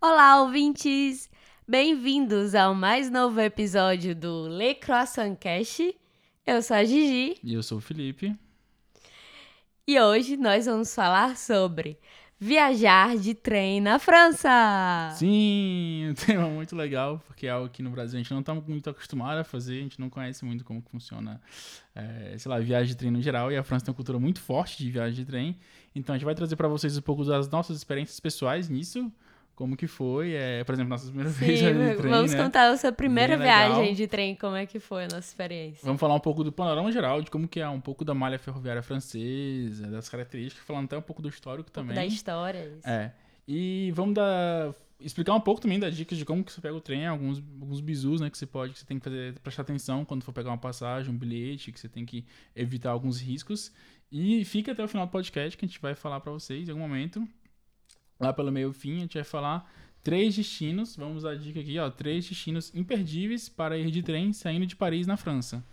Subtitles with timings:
[0.00, 1.28] Olá, ouvintes!
[1.66, 5.80] Bem-vindos ao mais novo episódio do Le Croissant Cash.
[6.46, 8.34] Eu sou a Gigi E eu sou o Felipe.
[9.86, 11.98] e hoje nós vamos falar sobre
[12.38, 15.10] viajar de trem na França.
[15.16, 18.54] Sim, um tema muito legal, porque é algo que no Brasil a gente não está
[18.54, 21.40] muito acostumado a fazer, a gente não conhece muito como funciona,
[21.96, 24.40] eh, sei lá, viagem de trem no geral, e a França tem uma cultura muito
[24.40, 25.58] forte de viagem de trem.
[25.94, 29.12] Então a gente vai trazer para vocês um pouco das nossas experiências pessoais nisso,
[29.58, 32.44] como que foi, é, por exemplo, nossa primeira vez Sim, viajando de trem, vamos né?
[32.44, 33.74] contar a sua primeira Bem legal.
[33.74, 35.80] viagem de trem, como é que foi a nossa experiência.
[35.82, 38.38] Vamos falar um pouco do panorama geral, de como que é um pouco da malha
[38.38, 41.96] ferroviária francesa, das características, falando até um pouco do histórico também.
[41.96, 42.72] Da história.
[42.78, 42.88] Isso.
[42.88, 43.12] É.
[43.48, 44.72] E vamos dar.
[45.00, 47.80] Explicar um pouco também das dicas de como que você pega o trem, alguns, alguns
[47.80, 50.50] bizus, né, que você pode, que você tem que fazer, prestar atenção quando for pegar
[50.50, 53.72] uma passagem, um bilhete, que você tem que evitar alguns riscos.
[54.10, 56.70] E fica até o final do podcast que a gente vai falar pra vocês em
[56.70, 57.26] algum momento.
[58.18, 59.70] Lá pelo meio fim, a gente vai falar
[60.02, 60.96] três destinos.
[60.96, 61.90] Vamos dar a dica aqui, ó.
[61.90, 65.64] Três destinos imperdíveis para ir de trem saindo de Paris na França.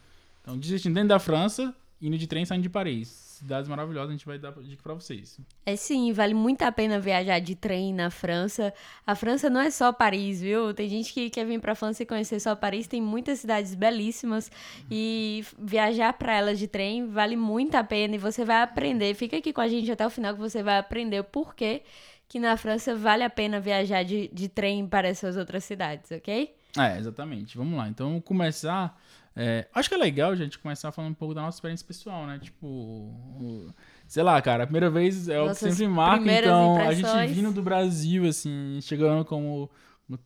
[0.41, 3.07] Então, destino dentro da França, indo de trem saindo de Paris.
[3.07, 5.39] Cidades maravilhosas, a gente vai dar dica pra vocês.
[5.65, 8.73] É sim, vale muito a pena viajar de trem na França.
[9.05, 10.73] A França não é só Paris, viu?
[10.73, 12.87] Tem gente que quer vir pra França e conhecer só Paris.
[12.87, 14.49] Tem muitas cidades belíssimas
[14.89, 19.13] e viajar pra elas de trem vale muito a pena e você vai aprender.
[19.15, 21.81] Fica aqui com a gente até o final que você vai aprender o porquê
[22.27, 26.55] que na França vale a pena viajar de, de trem para essas outras cidades, ok?
[26.77, 27.57] É, exatamente.
[27.57, 27.87] Vamos lá.
[27.87, 28.99] Então, começar.
[29.35, 32.25] é, acho que é legal a gente começar falando um pouco da nossa experiência pessoal,
[32.27, 32.37] né?
[32.41, 33.73] Tipo, o-
[34.07, 36.29] sei lá, cara, a primeira vez é o que sempre marca.
[36.31, 37.29] Então, a impressões.
[37.29, 39.69] gente vindo do Brasil, assim, chegando como.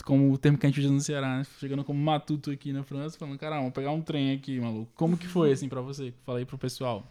[0.03, 1.45] Como o termo que a gente usa no Ceará, né?
[1.57, 4.91] Chegando como matuto aqui na França, falando, cara, vamos pegar um trem aqui, maluco.
[4.93, 6.13] Como que foi, assim, pra você?
[6.25, 7.07] Fala aí pro pessoal.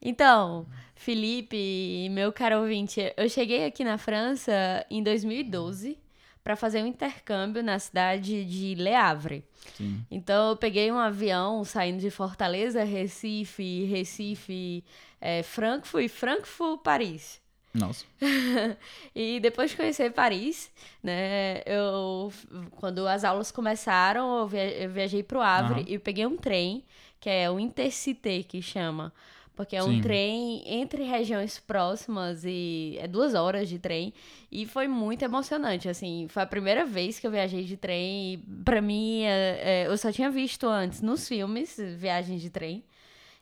[0.00, 4.52] Então, Felipe e meu caro ouvinte, eu cheguei aqui na França
[4.90, 5.98] em 2012
[6.42, 9.44] para fazer um intercâmbio na cidade de Le Havre.
[9.76, 10.04] Sim.
[10.10, 14.82] Então, eu peguei um avião saindo de Fortaleza, Recife, Recife,
[15.20, 17.40] eh, Frankfurt e Frankfurt, Paris.
[17.74, 18.06] Nossa.
[19.14, 20.70] e depois de conhecer Paris,
[21.02, 22.32] né, eu
[22.72, 25.84] quando as aulas começaram, eu, via- eu viajei pro Havre Aham.
[25.86, 26.82] e peguei um trem,
[27.20, 29.12] que é o Intercité que chama,
[29.58, 30.00] porque é um Sim.
[30.00, 34.14] trem entre regiões próximas e é duas horas de trem
[34.52, 38.36] e foi muito emocionante, assim, foi a primeira vez que eu viajei de trem e
[38.64, 42.84] pra mim é- é, eu só tinha visto antes nos filmes viagens de trem.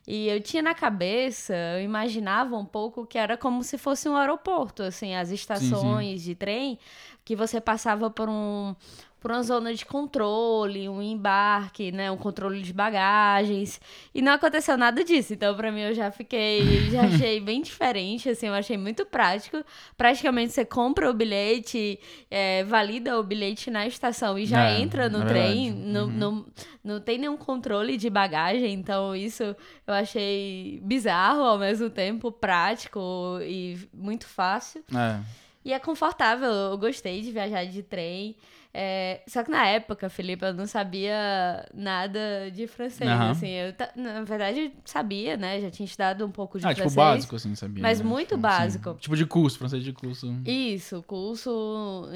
[0.07, 4.15] E eu tinha na cabeça, eu imaginava um pouco que era como se fosse um
[4.15, 6.79] aeroporto, assim, as estações de trem,
[7.25, 8.73] que você passava por um
[9.19, 13.81] por uma zona de controle, um embarque, né, um controle de bagagens,
[14.13, 15.33] e não aconteceu nada disso.
[15.33, 16.61] Então, pra mim, eu já fiquei,
[16.91, 19.63] já achei bem diferente, assim, eu achei muito prático.
[19.97, 25.09] Praticamente você compra o bilhete, é, valida o bilhete na estação e já É, entra
[25.09, 26.11] no é trem, não, Uhum.
[26.11, 26.45] não,
[26.83, 32.99] não tem nenhum controle de bagagem, então isso eu achei bizarro ao mesmo tempo, prático
[33.41, 34.83] e muito fácil.
[34.95, 35.19] É.
[35.65, 38.35] E é confortável, eu gostei de viajar de trem.
[38.73, 43.31] É, só que na época, Felipe, eu não sabia nada de francês, Aham.
[43.31, 43.47] assim.
[43.49, 45.59] Eu, na verdade, sabia, né?
[45.61, 46.95] Já tinha estudado um pouco de Ah, tipo, francês.
[46.95, 47.81] básico, assim, sabia?
[47.81, 48.05] mas né?
[48.05, 48.93] muito Tipo, básico.
[48.99, 50.31] Tipo de curso, francês de curso.
[50.45, 52.07] Isso, curso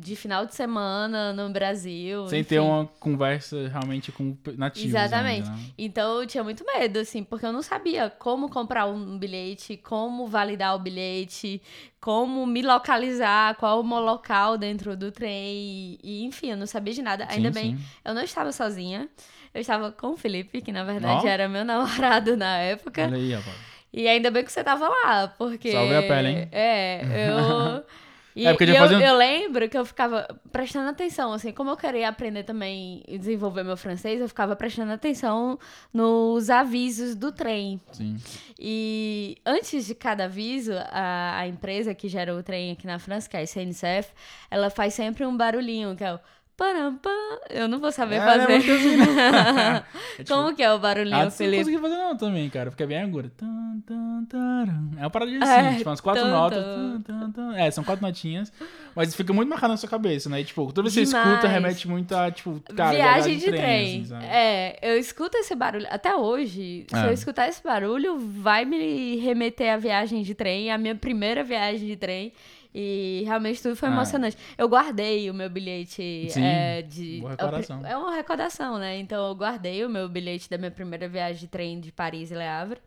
[0.00, 2.26] de final de semana no Brasil.
[2.28, 2.48] Sem enfim.
[2.48, 4.88] ter uma conversa realmente com nativos.
[4.90, 5.48] Exatamente.
[5.48, 5.64] ainda, né?
[5.78, 10.26] Então eu tinha muito medo, assim, porque eu não sabia como comprar um bilhete, como
[10.26, 11.60] validar o bilhete,
[12.00, 15.67] como me localizar, qual o meu local dentro do trem,
[16.02, 17.26] e, enfim, eu não sabia de nada.
[17.28, 17.84] Ainda Sim, bem, sim.
[18.04, 19.08] eu não estava sozinha.
[19.54, 21.28] Eu estava com o Felipe, que na verdade Ó.
[21.28, 23.04] era meu namorado na época.
[23.04, 23.56] Olha aí, rapaz.
[23.92, 25.72] E ainda bem que você tava lá, porque.
[25.72, 26.48] Salve a pele, hein?
[26.52, 27.84] É, eu.
[28.38, 31.70] E, É, porque e eu, fazia eu lembro que eu ficava prestando atenção, assim, como
[31.70, 35.58] eu queria aprender também e desenvolver meu francês, eu ficava prestando atenção
[35.92, 37.80] nos avisos do trem.
[37.90, 38.16] Sim.
[38.56, 43.28] E antes de cada aviso, a, a empresa que gera o trem aqui na França,
[43.28, 44.12] que é a SNCF,
[44.48, 46.20] ela faz sempre um barulhinho, que é o.
[47.50, 48.48] Eu não vou saber É, fazer.
[48.48, 49.04] né, muito assim, né?
[50.18, 51.58] É tipo- Como que é o barulhinho, Ah, você não Felipe?
[51.64, 52.70] consegui fazer não também, cara.
[52.72, 52.98] Fica bem.
[53.36, 54.90] Tan, tan, taran.
[54.96, 56.64] É uma parada de É, assim, tipo, umas quatro tan, notas.
[57.04, 57.54] tan.
[57.56, 58.52] É, são quatro notinhas.
[58.94, 60.40] Mas fica muito marcado na sua cabeça, né?
[60.40, 63.56] E, tipo, toda vez que você escuta, remete muito a, tipo, cara, Viagem viajar de
[63.56, 63.88] trem.
[64.00, 64.24] assim, sabe?
[64.26, 65.86] é, eu escuto esse barulho.
[65.90, 67.06] Até hoje, se É.
[67.06, 71.86] eu escutar esse barulho, vai me remeter à viagem de trem, a minha primeira viagem
[71.86, 72.32] de trem.
[72.80, 73.92] E realmente tudo foi É.
[73.92, 74.36] emocionante.
[74.56, 77.18] Eu guardei o meu bilhete Sim, é, de.
[77.18, 77.84] boa recordação.
[77.84, 78.96] É uma recordação, né?
[79.00, 82.34] Então eu guardei o meu bilhete da minha primeira viagem de trem de Paris e
[82.36, 82.78] Le Havre.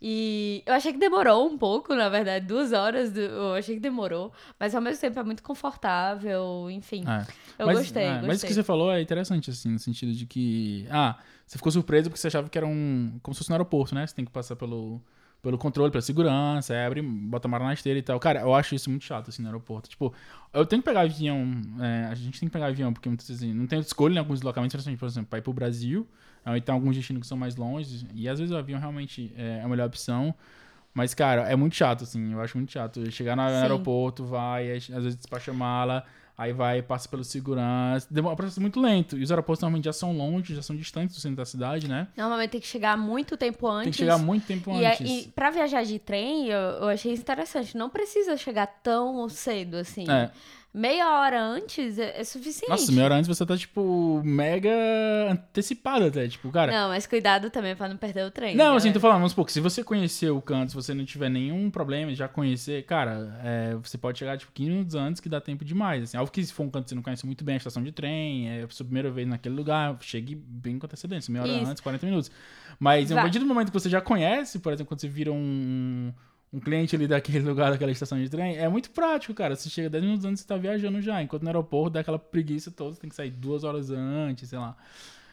[0.00, 3.14] E eu achei que demorou um pouco, na verdade, duas horas.
[3.14, 4.32] Eu achei que demorou.
[4.58, 7.04] Mas ao mesmo tempo é muito confortável, enfim.
[7.06, 7.26] É.
[7.58, 8.28] Eu mas, gostei, é, gostei.
[8.28, 10.86] Mas o que você falou é interessante, assim, no sentido de que.
[10.90, 13.18] Ah, você ficou surpreso porque você achava que era um.
[13.22, 14.06] Como se fosse no aeroporto, né?
[14.06, 15.00] Você tem que passar pelo
[15.44, 18.18] pelo controle, pela segurança, abre, bota a mala na esteira e tal.
[18.18, 19.90] Cara, eu acho isso muito chato, assim, no aeroporto.
[19.90, 20.12] Tipo,
[20.54, 21.46] eu tenho que pegar avião,
[21.80, 24.18] é, a gente tem que pegar avião, porque muitas vezes assim, não tem escolha em
[24.18, 26.08] alguns deslocamentos, por exemplo, para ir pro Brasil,
[26.44, 29.60] aí tem alguns destinos que são mais longe, e às vezes o avião realmente é
[29.62, 30.34] a melhor opção.
[30.94, 33.10] Mas, cara, é muito chato, assim, eu acho muito chato.
[33.10, 33.56] Chegar no Sim.
[33.56, 36.04] aeroporto, vai, às vezes despacha a mala,
[36.36, 38.08] Aí vai, passa pelo segurança.
[38.10, 39.16] Demora um processo muito lento.
[39.16, 42.08] E os aeroportos normalmente já são longe, já são distantes do centro da cidade, né?
[42.16, 43.84] Normalmente tem que chegar muito tempo antes.
[43.84, 45.00] Tem que chegar muito tempo e antes.
[45.00, 47.76] É, e pra viajar de trem, eu, eu achei interessante.
[47.76, 50.10] Não precisa chegar tão cedo assim.
[50.10, 50.30] É
[50.74, 52.68] meia hora antes é, é, suficiente.
[52.68, 54.72] Nossa, meia hora antes você tá, tipo, mega
[55.30, 56.72] antecipado até, tipo, cara.
[56.72, 58.56] Não, mas cuidado também pra não perder o trem.
[58.56, 61.04] Não, assim, tô falando, vamos supor que se você conhecer o canto, se você não
[61.04, 65.28] tiver nenhum problema já conhecer, cara, é, você pode chegar, tipo, 15 minutos antes que
[65.28, 66.02] dá tempo demais.
[66.02, 67.82] Assim, algo que se for um canto que você não conhece muito bem a estação
[67.82, 71.52] de trem, é a sua primeira vez naquele lugar, chegue bem com antecedência, meia hora
[71.52, 71.70] Isso.
[71.70, 72.30] antes, 40 minutos.
[72.80, 76.12] Mas a partir do momento que você já conhece, por exemplo, quando você vira um
[76.54, 79.56] um cliente ali daquele lugar, daquela estação de trem, é muito prático, cara.
[79.56, 81.20] Você chega 10 minutos antes, você tá viajando já.
[81.20, 84.58] Enquanto no aeroporto dá aquela preguiça toda, você tem que sair duas horas antes, sei
[84.58, 84.76] lá.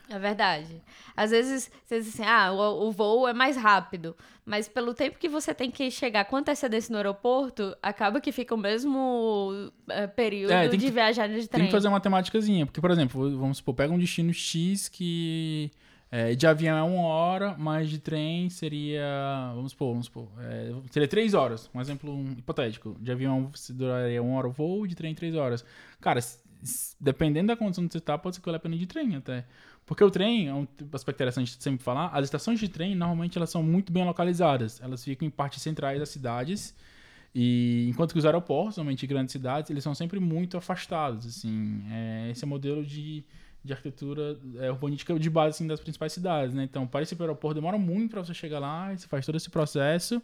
[0.09, 0.81] É verdade.
[1.15, 4.15] Às vezes você diz assim, ah, o, o, voo é mais rápido.
[4.45, 8.53] Mas pelo tempo que você tem que chegar com antecedência no aeroporto, acaba que fica
[8.53, 11.61] o mesmo é, período é, de que, viajar de trem.
[11.61, 12.65] Tem que fazer uma temáticazinha.
[12.65, 15.71] Porque, por exemplo, vamos supor, pega um destino X que
[16.13, 19.51] é, de avião é uma hora, mas de trem seria.
[19.55, 20.27] Vamos supor, vamos supor.
[20.39, 21.69] É, seria três horas.
[21.73, 22.97] Um exemplo hipotético.
[22.99, 25.63] De avião duraria uma hora o voo, de trem três horas.
[26.01, 26.19] Cara,
[26.99, 29.45] dependendo da condição que você está, pode ser que vale a pena de trem até.
[29.85, 33.37] Porque o trem, é um aspecto interessante de sempre falar, as estações de trem, normalmente,
[33.37, 34.81] elas são muito bem localizadas.
[34.81, 36.75] Elas ficam em partes centrais das cidades.
[37.33, 41.83] E enquanto que os aeroportos, normalmente grandes cidades, eles são sempre muito afastados, assim.
[41.89, 43.23] É, esse é o modelo de
[43.63, 46.63] de arquitetura é, urbanística de base assim, das principais cidades, né?
[46.63, 50.21] Então, para esse aeroporto demora muito para você chegar lá, você faz todo esse processo.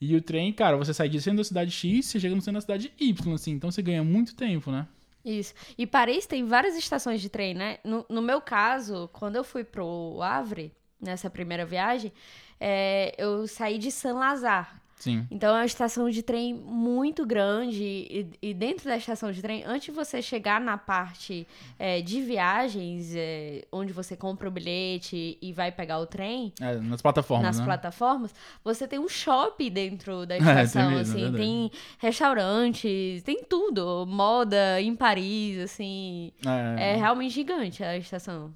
[0.00, 2.54] E o trem, cara, você sai de centro da cidade X, você chega no centro
[2.54, 4.86] da cidade Y, assim, então você ganha muito tempo, né?
[5.22, 5.52] Isso.
[5.76, 7.78] E Paris tem várias estações de trem, né?
[7.84, 12.10] No, no meu caso, quando eu fui pro Havre, nessa primeira viagem,
[12.58, 14.68] é, eu saí de Saint-Lazare,
[15.00, 15.26] Sim.
[15.30, 19.64] Então é uma estação de trem muito grande e, e dentro da estação de trem,
[19.64, 21.48] antes de você chegar na parte
[21.78, 26.74] é, de viagens, é, onde você compra o bilhete e vai pegar o trem, é,
[26.76, 27.64] nas plataformas, nas né?
[27.64, 33.42] plataformas, você tem um shopping dentro da estação, é, tem mesmo, assim, tem restaurantes, tem
[33.42, 38.52] tudo, moda em Paris, assim, é, é realmente gigante a estação.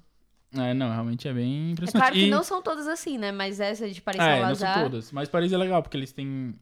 [0.57, 1.97] É, não, realmente é bem impressionante.
[1.97, 2.29] É claro que e...
[2.29, 3.31] não são todas assim, né?
[3.31, 5.11] Mas essa de Paris é, não são todas.
[5.11, 6.53] Mas Paris é legal, porque eles têm...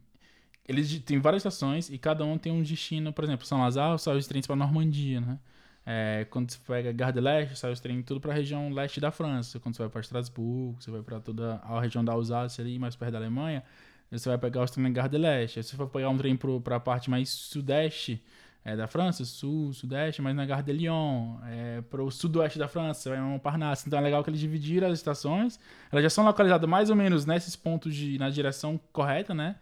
[0.66, 3.12] Eles têm várias estações e cada um tem um destino.
[3.12, 5.38] Por exemplo, São Lazaro sai os trens pra Normandia, né?
[5.86, 9.10] É, quando você pega Gare de Leste, sai os trens tudo pra região leste da
[9.10, 9.60] França.
[9.60, 12.96] Quando você vai pra Estrasburgo, você vai pra toda a região da Alsácia ali, mais
[12.96, 13.62] perto da Alemanha,
[14.10, 15.62] você vai pegar os trens em Gare de Leste.
[15.62, 18.22] Se você for pegar um trem pro, pra parte mais sudeste,
[18.64, 22.66] é, da França, sul, sudeste, mas na Gare de Lyon, é, para o sudoeste da
[22.66, 23.86] França, vai Montparnasse.
[23.86, 25.60] Então é legal que eles dividiram as estações.
[25.92, 29.56] Elas já são localizadas mais ou menos nesses pontos de, na direção correta, né?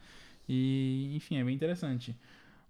[0.48, 2.16] E, enfim, é bem interessante.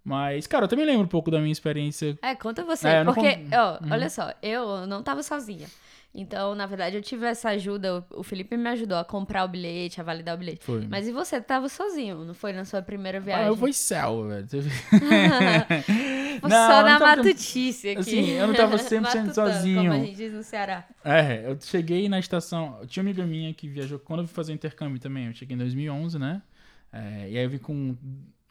[0.03, 2.17] Mas, cara, eu também lembro um pouco da minha experiência.
[2.21, 2.87] É, conta você.
[2.87, 3.91] É, porque, ó, uhum.
[3.91, 5.67] olha só, eu não tava sozinha.
[6.15, 8.05] Então, na verdade, eu tive essa ajuda.
[8.11, 10.63] O Felipe me ajudou a comprar o bilhete, a validar o bilhete.
[10.63, 10.85] Foi.
[10.87, 13.45] Mas e você tava sozinho, não foi na sua primeira viagem?
[13.45, 14.45] Ah, eu fui céu, velho.
[16.43, 17.99] não, só na matutice aqui.
[17.99, 19.81] Assim, eu não tava 100% sozinho.
[19.81, 20.87] Como a gente diz no Ceará.
[21.03, 22.81] É, eu cheguei na estação.
[22.85, 23.97] Tinha uma amiga minha que viajou.
[23.97, 26.43] Quando eu fui fazer intercâmbio também, eu cheguei em 2011, né?
[26.91, 27.97] É, e aí eu vi com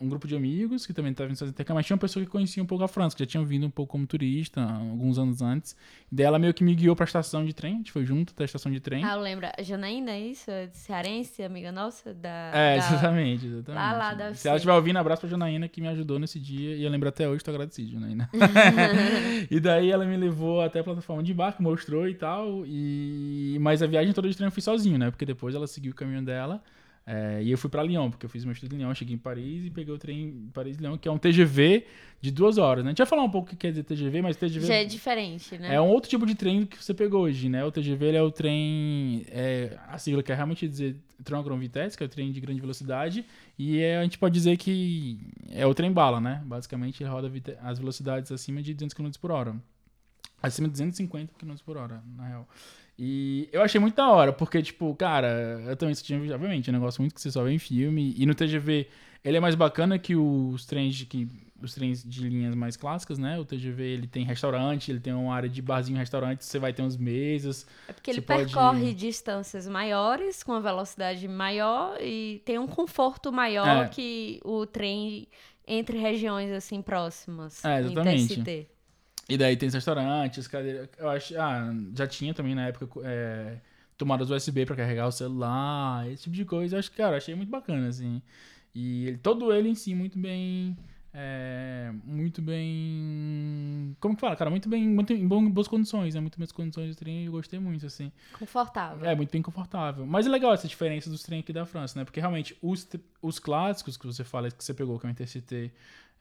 [0.02, 2.62] um grupo de amigos que também estavam fazer intercâmbio, mas tinha uma pessoa que conhecia
[2.62, 5.76] um pouco a França, que já tinha vindo um pouco como turista alguns anos antes.
[6.11, 8.32] E daí ela meio que me guiou pra estação de trem, a gente foi junto
[8.32, 9.04] até a estação de trem.
[9.04, 9.47] Ah, eu lembro.
[9.47, 10.50] A Janaína, é isso?
[10.50, 12.12] É cearense, amiga nossa?
[12.12, 12.85] Da, é, da...
[12.85, 13.82] exatamente, exatamente.
[13.82, 16.75] Lá, lá, deve Se ela estiver ouvindo, abraço pra Janaína que me ajudou nesse dia.
[16.75, 18.28] E eu lembro até hoje, tô agradecido, Janaína.
[19.49, 22.64] e daí ela me levou até a plataforma de barco, mostrou e tal.
[22.66, 23.56] E...
[23.61, 25.11] Mas a viagem toda de trem eu fui sozinho, né?
[25.11, 26.62] Porque depois ela seguiu o caminho dela.
[27.04, 29.18] É, e eu fui para Lyon, porque eu fiz meu estudo em Lyon, cheguei em
[29.18, 31.85] Paris e peguei o trem Paris-Lyon, que é um TGV
[32.21, 32.90] de duas horas, né?
[32.90, 34.66] A gente vai falar um pouco o que quer dizer TGV, mas TGV...
[34.66, 35.75] Já é diferente, né?
[35.75, 37.64] É um outro tipo de trem que você pegou hoje, né?
[37.64, 39.26] O TGV é o trem...
[39.28, 43.25] É, a sigla quer realmente dizer Grand Vitesse, que é o trem de grande velocidade,
[43.59, 45.18] e é, a gente pode dizer que
[45.50, 46.40] é o trem bala, né?
[46.44, 47.30] Basicamente ele roda
[47.62, 49.56] as velocidades acima de 200 km por hora.
[50.40, 52.49] Acima de 250 km por hora, na real.
[52.99, 57.00] E eu achei muito da hora, porque, tipo, cara, eu também tinha, obviamente, um negócio
[57.02, 58.14] muito que você só vê em filme.
[58.16, 58.87] E no TGV,
[59.25, 61.26] ele é mais bacana que os trens de, que,
[61.61, 63.38] os trens de linhas mais clássicas, né?
[63.38, 66.82] O TGV, ele tem restaurante, ele tem uma área de barzinho restaurante, você vai ter
[66.82, 67.66] umas mesas.
[67.88, 73.32] É porque ele percorre pode- distâncias maiores, com uma velocidade maior e tem um conforto
[73.32, 73.88] maior É.
[73.88, 75.26] que o trem
[75.66, 77.64] entre regiões assim próximas.
[77.64, 78.68] É, exatamente.
[79.29, 80.88] E daí tem os restaurantes, cadeiras.
[80.99, 81.38] Eu acho.
[81.38, 83.59] Ah, já tinha também na época é,
[83.97, 86.76] tomadas USB pra carregar o celular, esse tipo de coisa.
[86.76, 88.21] Eu acho que, cara, achei muito bacana, assim.
[88.75, 90.76] E ele, todo ele em si, muito bem.
[91.14, 93.97] é, muito bem.
[94.00, 94.50] Como que fala, cara?
[94.50, 94.87] Muito bem.
[94.88, 96.21] Muito, em boas condições, né?
[96.21, 98.11] Muito boas condições de trem, eu gostei muito, assim.
[98.33, 99.07] Confortável.
[99.09, 100.07] É, muito bem confortável.
[100.07, 102.05] Mas é legal essa diferença dos trens aqui da França, né?
[102.05, 102.88] Porque realmente os,
[103.21, 105.73] os clássicos que você fala, que você pegou, que é o Intercity,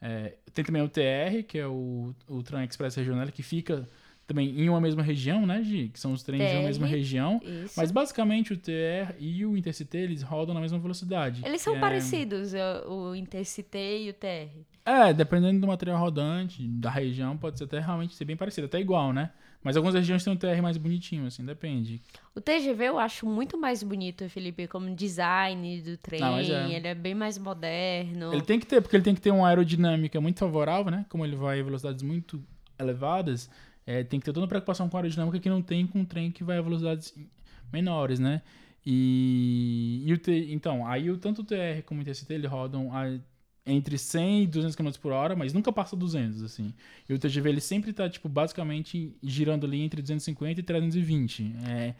[0.02, 3.88] é, tem também o TR, que é o, o Tram Express Regional, que fica
[4.26, 5.90] também em uma mesma região, né, Gi?
[5.92, 6.66] Que são os trens de uma TR.
[6.66, 7.40] mesma região.
[7.44, 7.74] Isso.
[7.76, 11.42] Mas basicamente o TR e o Intercity, eles rodam na mesma velocidade.
[11.44, 12.52] Eles são é- parecidos,
[12.86, 14.50] o o Intercity e o TR.
[14.84, 18.80] É, dependendo do material rodante, da região, pode ser até realmente ser bem parecido, até
[18.80, 19.30] igual, né?
[19.62, 22.00] Mas algumas regiões têm um TR mais bonitinho, assim, depende.
[22.34, 26.20] O TGV eu acho muito mais bonito, Felipe, como design do trem.
[26.20, 26.70] Não, é.
[26.72, 28.32] Ele é bem mais moderno.
[28.32, 31.06] Ele tem que ter, porque ele tem que ter uma aerodinâmica muito favorável, né?
[31.08, 32.42] Como ele vai em velocidades muito
[32.78, 33.48] elevadas,
[33.86, 36.04] é, tem que ter toda uma preocupação com a aerodinâmica que não tem com um
[36.04, 37.14] trem que vai a velocidades
[37.72, 38.42] menores, né?
[38.84, 42.92] E, e o T, então, aí o, tanto o TR como o ITCT, ele rodam
[42.94, 43.16] a-
[43.64, 46.74] entre 100 e 200 km por hora, mas nunca passa 200, assim.
[47.08, 51.54] E o TGV, ele sempre tá, tipo, basicamente girando ali entre 250 e 320.
[51.68, 51.94] É,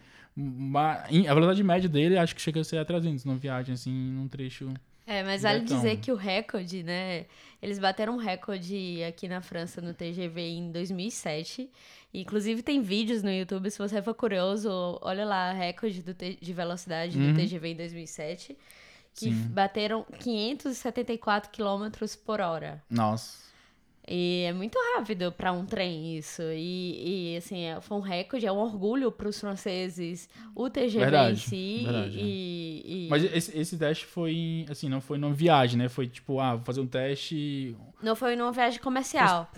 [1.28, 4.26] a velocidade média dele, acho que chega a ser a 300 numa viagem, assim, num
[4.28, 4.72] trecho...
[5.04, 5.76] É, mas vale Betão.
[5.76, 7.26] dizer que o recorde, né?
[7.60, 11.68] Eles bateram um recorde aqui na França no TGV em 2007.
[12.14, 14.70] Inclusive tem vídeos no YouTube, se você for curioso,
[15.02, 17.32] olha lá, recorde do de velocidade Uhum.
[17.32, 18.56] do TGV em 2007.
[19.14, 19.48] Que Sim.
[19.50, 21.90] bateram 574 km
[22.24, 22.82] por hora.
[22.90, 23.42] Nossa.
[24.08, 26.42] E é muito rápido para um trem isso.
[26.42, 30.96] E, e, assim, é- foi um recorde, é um orgulho para os franceses o TGV
[30.96, 31.80] em Verdade, si.
[31.84, 32.22] verdade, é.
[32.24, 35.88] e, e- Mas esse, esse teste foi, em- assim, não foi numa viagem, né?
[35.88, 37.76] Foi tipo, ah, vou fazer um teste.
[38.02, 39.48] Não foi numa viagem comercial.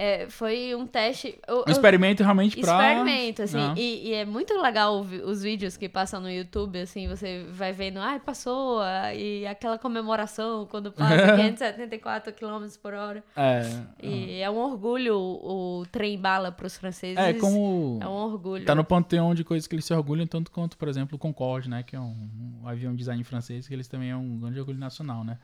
[0.00, 1.36] É, foi um teste.
[1.48, 2.70] eu- Um experimento realmente pra.
[2.92, 3.56] experimento, assim.
[3.56, 3.76] Não.
[3.76, 7.98] E, e é muito legal os vídeos que passam no YouTube, assim, você vai vendo,
[7.98, 13.24] ai, passou, ah, e aquela comemoração quando passa 574 km por hora.
[13.36, 13.62] É.
[14.00, 17.18] E é um orgulho o, o trem bala para os franceses.
[17.18, 17.98] É, como.
[18.00, 18.64] É um orgulho.
[18.64, 21.68] Tá no panteão de coisas que eles se orgulham, tanto quanto, por exemplo, o Concorde,
[21.68, 21.82] né?
[21.82, 22.28] Que é um,
[22.62, 25.38] um avião design francês, que eles também é um grande orgulho nacional, né?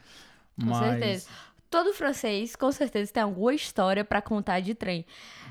[0.61, 1.29] Com certeza.
[1.75, 5.04] Todo francês, com certeza, tem alguma história pra contar de trem.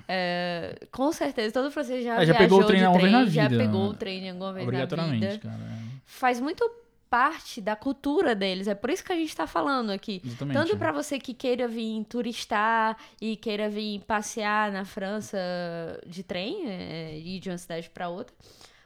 [0.08, 3.26] É, com certeza, todo francês já, É, já pegou o trem de alguma vez na
[3.26, 3.90] já vida, pegou né?
[3.90, 5.40] o trem alguma vez na vida.
[5.40, 5.56] cara.
[5.56, 5.78] é.
[6.06, 6.70] Faz muito
[7.10, 8.68] parte da cultura deles.
[8.68, 10.22] É por isso que a gente tá falando aqui.
[10.26, 10.58] Exatamente.
[10.58, 15.38] Tanto pra você que queira vir turistar e queira vir passear na França
[16.08, 18.34] de trem, é, ir de uma cidade pra outra,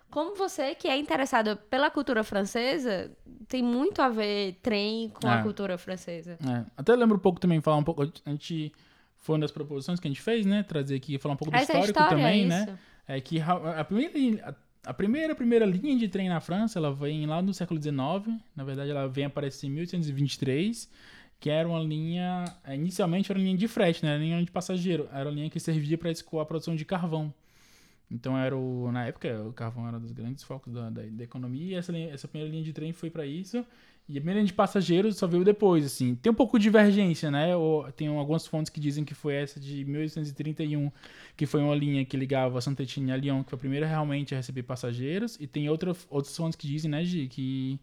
[0.10, 3.12] como você que é interessado pela cultura francesa,
[3.48, 5.44] tem muito a ver trem com a É.
[5.44, 6.38] cultura francesa.
[6.46, 8.04] É, até lembro um pouco também, falar um pouco.
[8.04, 8.72] A gente.
[9.20, 10.64] Foi uma das proposições que a gente fez, né?
[10.64, 12.80] Trazer aqui, falar um pouco do Essa é a histórico história, também, é né?
[13.08, 16.94] É que a primeira, linha- a, a primeira, primeira linha de trem na França, ela
[16.94, 18.40] vem lá no século XIX.
[18.56, 20.90] Na verdade, ela vem aparecer em 1823,
[21.40, 24.12] que era uma linha, é, inicialmente era uma linha de frete, né?
[24.14, 25.10] Era linha de passageiro.
[25.12, 27.34] Era uma linha que servia para escoar a produção de carvão.
[28.10, 31.24] Então era o, na época, o carvão era um dos grandes focos da, da, da
[31.24, 33.66] economia, e essa, linha- essa primeira linha de trem foi para isso.
[34.10, 36.16] E a primeira linha de passageiros só veio depois, assim.
[36.16, 37.54] Tem um pouco de divergência, né?
[37.58, 40.90] Ou, tem algumas fontes que dizem que foi essa de 1831,
[41.36, 44.38] que foi uma linha que ligava Saint-Etienne a Lyon, que foi a primeira realmente a
[44.38, 45.38] receber passageiros.
[45.42, 47.80] E tem outra, outras fontes que dizem, né, Gi, que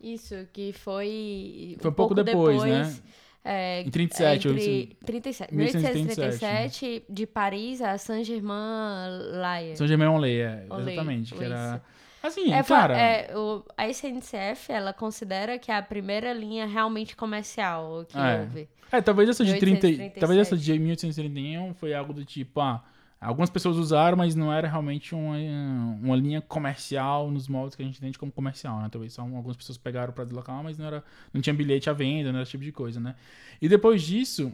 [0.00, 1.76] Isso, que foi.
[1.80, 3.01] Foi um pouco depois, né?
[3.44, 9.76] É, Em 37, eu entre 37, 1837, de Paris a Saint-Germain-Laye.
[9.76, 11.34] Saint-Germain-en-Laye, é, exatamente.
[11.34, 11.82] Que era...
[12.22, 12.96] Assim, É, cara...
[12.96, 18.40] é, o, a SNCF, ela considera que é a primeira linha realmente comercial que É.
[18.42, 18.68] houve.
[18.92, 20.20] É, talvez essa de 30, 1837.
[20.20, 22.84] talvez essa de 1831 foi algo do tipo, ah,
[23.22, 25.36] algumas pessoas usaram, mas não era realmente uma,
[26.02, 28.88] uma linha comercial nos moldes que a gente entende como comercial, né?
[28.90, 32.30] Talvez só algumas pessoas pegaram para deslocar, mas não era, não tinha bilhete à venda,
[32.30, 33.14] não era esse tipo de coisa, né?
[33.60, 34.52] E depois disso,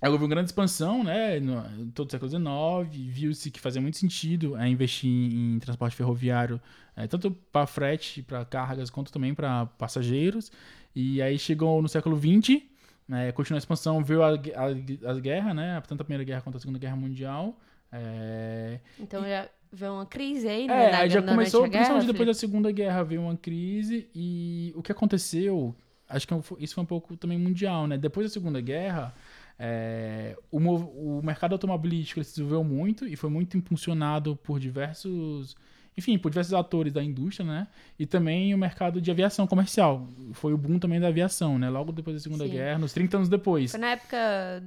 [0.00, 1.40] houve uma grande expansão, né?
[1.40, 5.96] No, em todo o século XIX, viu-se que fazia muito sentido é, investir em, transporte
[5.96, 6.60] ferroviário,
[6.94, 10.52] é, tanto para frete, para cargas, quanto também para passageiros.
[10.94, 12.62] E aí chegou no século XX,
[13.08, 15.82] né, continuou a expansão, veio a, a, a guerra, né?
[15.88, 17.58] Tanto a Primeira Guerra quanto a Segunda Guerra Mundial.
[17.92, 20.90] É, Então já veio uma crise aí, é, né?
[20.90, 24.08] na- aí já durante começou, a guerra, principalmente depois da Segunda Guerra, veio uma crise
[24.14, 25.74] e o que aconteceu,
[26.08, 27.96] acho que é isso foi um pouco também mundial, né?
[27.98, 29.14] Depois da Segunda Guerra,
[29.58, 35.56] é, o, o mercado automobilístico se desenvolveu muito e foi muito impulsionado por diversos,
[35.96, 37.66] enfim, por diversos atores da indústria, né?
[37.98, 40.06] E também o mercado de aviação comercial.
[40.32, 41.70] Foi o boom também da aviação, né?
[41.70, 42.50] Logo depois da Segunda Sim.
[42.50, 43.70] Guerra, nos 30 anos depois.
[43.70, 44.16] Foi na época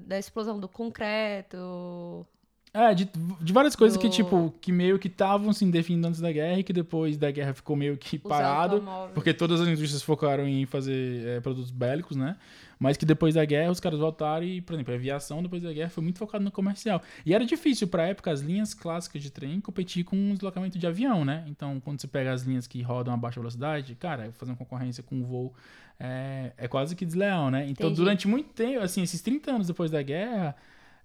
[0.07, 2.25] da explosão do concreto.
[2.71, 3.09] É, de,
[3.41, 6.59] de várias coisas que, Do- tipo, que meio que estavam se definindo antes da guerra
[6.59, 8.83] e que depois da guerra ficou meio que parado.
[9.13, 12.35] Porque todas as indústrias focaram em fazer é, produtos bélicos, né?
[12.79, 15.73] Mas que depois da guerra os caras voltaram e, por exemplo, a aviação depois da
[15.73, 17.01] guerra foi muito focada no comercial.
[17.25, 20.87] E era difícil pra época as linhas clássicas de trem competir com o deslocamento de
[20.87, 21.43] avião, né?
[21.47, 25.03] Então, quando você pega as linhas que rodam a baixa velocidade, cara, fazer uma concorrência
[25.03, 25.53] com o voo
[25.99, 27.67] é, é quase que desleal, né?
[27.67, 27.95] Então, Entendi.
[28.01, 30.55] durante muito tempo, assim, esses 30 anos depois da guerra,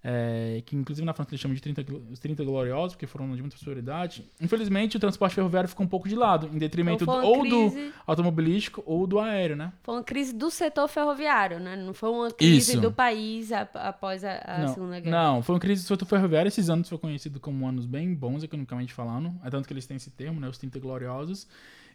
[0.07, 3.35] é, que inclusive na França eles chamam de 30, glo- os 30 gloriosos, porque foram
[3.35, 4.23] de muita prioridade.
[4.39, 7.71] Infelizmente, o transporte ferroviário ficou um pouco de lado, em detrimento Então, do- ou do
[7.71, 9.73] crise- automobilístico ou do aéreo, né?
[9.81, 11.75] Foi uma crise do setor ferroviário, né?
[11.75, 12.81] Não foi uma crise Isso.
[12.81, 15.23] do país após a, a Segunda Guerra.
[15.23, 16.47] não, foi uma crise do setor ferroviário.
[16.49, 19.33] Esses anos foi conhecido como anos bem bons, economicamente falando.
[19.43, 20.47] É tanto que eles têm esse termo, né?
[20.47, 21.47] Os 30 gloriosos.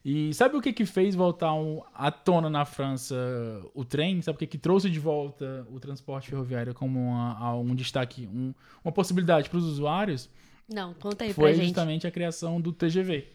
[0.04, 3.14] E sabe o que que fez voltar um- à tona na França
[3.74, 4.22] o trem?
[4.22, 8.54] Sabe o que que trouxe de volta o transporte ferroviário como uma- um destaque, um-
[8.82, 10.28] uma possibilidade para os usuários?
[10.66, 11.66] Não, conta aí foi pra gente.
[11.68, 13.26] justamente a criação do TGV,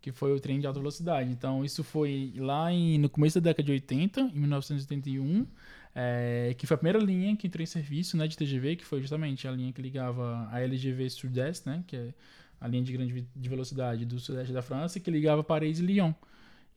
[0.00, 1.30] que foi o trem de alta velocidade.
[1.30, 5.46] Então, isso foi lá em- no começo da década de 80, em 1981,
[5.94, 9.00] é, que foi a primeira linha que entrou em serviço né, de TGV, que foi
[9.00, 12.12] justamente a linha que ligava a LGV Sud-Est, né, que é
[12.60, 16.12] a linha de grande de velocidade do sudeste da França, que ligava Paris e Lyon.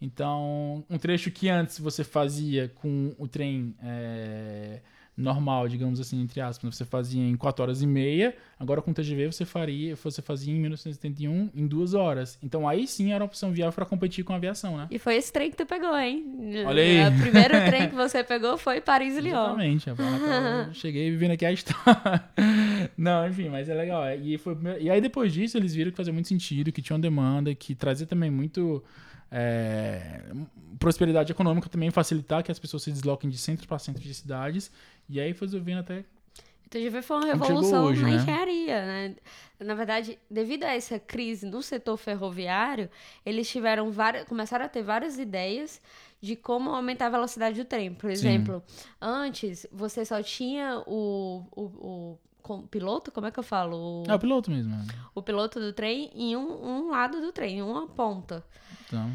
[0.02, 4.82] Então, um trecho que antes você fazia com o trem é,
[5.16, 8.94] normal, digamos assim, entre aspas, você fazia em 4 horas e meia, agora com o
[8.94, 12.38] TGV você faria, você fazia em 1971 em 2 horas.
[12.42, 14.88] Então aí sim era uma opção viável para competir com a aviação, né?
[14.90, 16.26] E foi esse trem que tu pegou, hein?
[16.66, 17.08] Olha aí.
[17.08, 19.46] O primeiro trem que você pegou foi Paris e Lyon.
[19.46, 20.68] Exatamente, rapaz.
[20.68, 22.24] Eu cheguei vivendo aqui a história.
[22.98, 24.04] Não, enfim, mas é legal.
[24.16, 27.02] E, foi, e aí depois disso eles viram que fazia muito sentido, que tinha uma
[27.02, 28.84] demanda, que trazia também muito
[29.32, 30.22] é,
[30.78, 34.72] prosperidade econômica também, facilitar que as pessoas se desloquem de centro para centro de cidades.
[35.10, 36.06] E aí foi resolvendo até.
[36.66, 38.16] O TGV foi uma Como chegou revolução hoje, na né?
[38.16, 39.16] engenharia, né?
[39.60, 42.90] Na verdade, devido a essa crise no setor ferroviário,
[43.26, 45.82] eles tiveram várias, começaram a ter várias ideias
[46.22, 47.94] de como aumentar a velocidade do trem.
[47.94, 48.64] Por exemplo,
[49.02, 53.76] antes você só tinha o, o, o com- piloto, como é que eu falo?
[53.78, 54.70] O, É o piloto mesmo.
[54.76, 54.86] né?
[55.16, 58.44] o piloto do trem em um, um lado do trem, em uma ponta.
[58.86, 59.10] Então,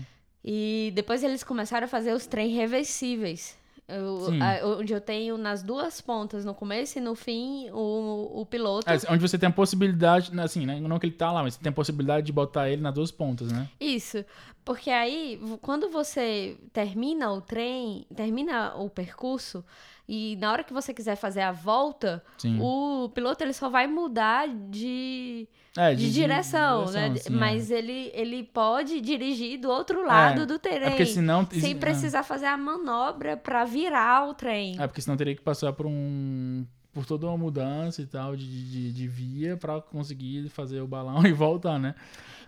[0.45, 3.57] E depois eles começaram a fazer os trens reversíveis.
[3.87, 8.45] Eu- a- onde eu tenho nas duas pontas, no começo e no fim, o, o
[8.47, 8.87] piloto.
[8.91, 10.79] é, onde você tem a possibilidade, assim, né?
[10.79, 13.11] Não que ele tá lá, mas você tem a possibilidade de botar ele nas duas
[13.11, 13.67] pontas, né?
[13.81, 14.23] Isso.
[14.63, 19.65] Porque aí, quando você termina o trem, termina o percurso,
[20.09, 22.59] e na hora que você quiser fazer a volta, Sim.
[22.61, 27.15] o piloto ele só vai mudar de, É, de, direção, né?
[27.15, 27.31] sim, é.
[27.31, 30.77] Mas ele, ele pode dirigir do outro lado do trem.
[30.79, 31.47] É porque senão.
[31.51, 31.75] Sem é.
[31.75, 34.77] precisar fazer a manobra pra virar o trem.
[34.81, 36.65] É, porque senão teria que passar por um.
[36.91, 41.23] por toda uma mudança e tal de, de, de via pra conseguir fazer o balão
[41.29, 41.95] e voltar, né?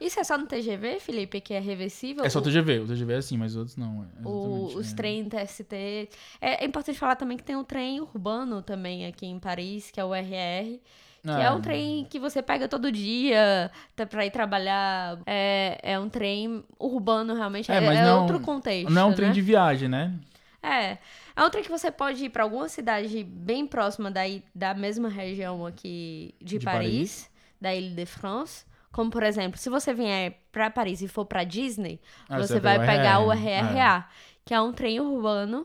[0.00, 2.24] Isso é só no TGV, Felipe, que é reversível?
[2.24, 4.04] É só o O- TGV, o TGV é assim, mas os outros não.
[4.04, 4.96] é, o- os é.
[4.96, 6.08] trem TST.
[6.40, 10.00] É, é importante falar também que tem um trem urbano também aqui em Paris, que
[10.00, 10.80] é o RR.
[11.22, 13.70] Que é Ah, um trem que você pega todo dia
[14.08, 15.18] pra ir trabalhar.
[15.26, 17.70] É, é um trem urbano, realmente.
[17.70, 18.90] É, É, é não- outro contexto.
[18.90, 19.16] Não é um né?
[19.16, 20.14] trem de viagem, né?
[20.62, 20.96] É.
[21.36, 25.10] É um trem que você pode ir pra alguma cidade bem próxima daí, da mesma
[25.10, 27.30] região aqui de, De Paris, Paris.
[27.60, 28.64] da Ile de France.
[28.92, 32.78] Como, por exemplo, se você vier pra Paris e for pra Disney, Ah, você vai
[32.78, 33.70] pega pegar o RRA.
[33.70, 34.08] RRA,
[34.44, 35.64] que é um trem urbano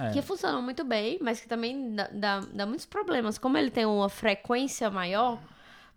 [0.00, 0.10] É.
[0.12, 3.36] que funciona muito bem, mas que também dá, dá, dá muitos problemas.
[3.36, 5.38] Como ele tem uma frequência maior,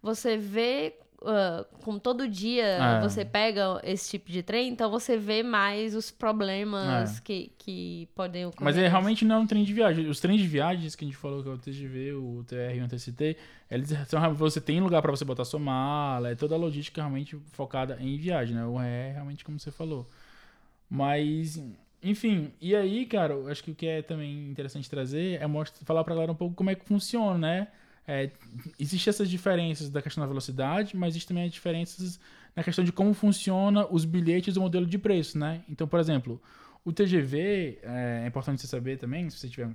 [0.01, 0.97] você vê.
[1.23, 3.01] Ah, como todo dia É.
[3.01, 8.45] você pega esse tipo de trem, então você vê mais os problemas que, que podem
[8.45, 8.61] ocorrer.
[8.61, 8.65] É.
[8.65, 10.07] Mas é, realmente não é um trem de viagem.
[10.07, 12.81] Os trens de viagens que a gente falou, que é o TGV, o TR e
[12.81, 13.37] o TCT,
[13.69, 17.37] eles são, você tem lugar pra você botar sua mala, é toda a logística realmente
[17.51, 18.65] focada em viagem, né?
[18.65, 20.09] O é realmente como você falou.
[20.89, 21.63] Mas,
[22.03, 26.03] enfim, e aí, cara, acho que o que é também interessante trazer é mostrar, falar
[26.03, 27.67] pra galera um pouco como é que funciona, né?
[28.07, 28.31] É,
[28.79, 32.19] Existem essas diferenças da questão da velocidade, mas existem também as diferenças
[32.55, 35.63] na questão de como funciona os bilhetes do modelo de preço, né?
[35.69, 36.41] Então, por exemplo,
[36.83, 39.69] o TGV, é, é importante você saber também, se você tiver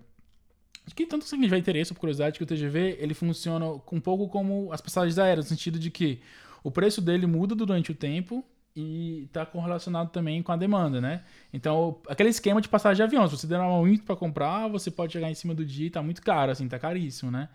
[0.95, 4.73] que tanto se tiver interesse ou curiosidade que o TGV ele funciona um pouco como
[4.73, 6.21] as passagens aéreas, no sentido de que
[6.63, 11.25] o preço dele muda durante o tempo e está correlacionado também com a demanda, né?
[11.53, 15.13] Então, aquele esquema de passagem de avião, se você demorar muito para comprar, você pode
[15.13, 17.49] chegar em cima do dia e tá muito caro, assim, tá caríssimo, né?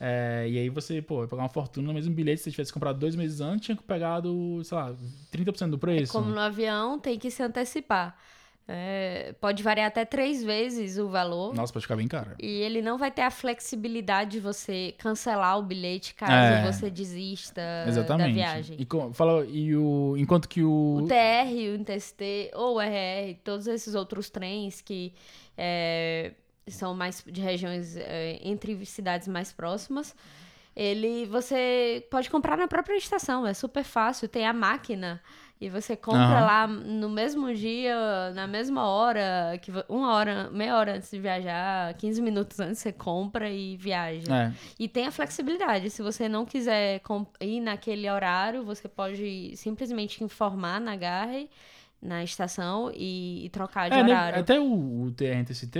[0.00, 2.72] É, e aí você, pô, vai pagar uma fortuna no mesmo bilhete, se você tivesse
[2.72, 4.94] comprado dois meses antes, tinha pegado, sei lá,
[5.32, 6.16] 30% do preço.
[6.16, 8.16] É como no avião, tem que se antecipar.
[8.70, 11.54] É, pode variar até três vezes o valor.
[11.54, 12.32] Nossa, pode ficar bem caro.
[12.38, 16.70] E ele não vai ter a flexibilidade de você cancelar o bilhete caso É.
[16.70, 18.28] você desista Exatamente.
[18.28, 18.76] da viagem.
[18.78, 20.96] E, fala, e o, enquanto que o...
[21.02, 25.14] O TR, o InterST ou o RR, todos esses outros trens que
[25.56, 26.32] é,
[26.70, 30.14] são mais de regiões é, entre cidades mais próximas,
[30.76, 35.20] ele você pode comprar na própria estação, é super fácil, tem a máquina
[35.60, 36.46] e você compra Aham.
[36.46, 41.94] lá no mesmo dia, na mesma hora, que uma hora, meia hora antes de viajar,
[41.94, 44.32] 15 minutos antes você compra e viaja.
[44.32, 45.90] É, E tem a flexibilidade.
[45.90, 47.02] Se você não quiser
[47.40, 51.50] ir naquele horário, você pode simplesmente informar na Garre,
[52.00, 54.40] na estação, e, e trocar de É, né, horário.
[54.40, 55.14] até o, o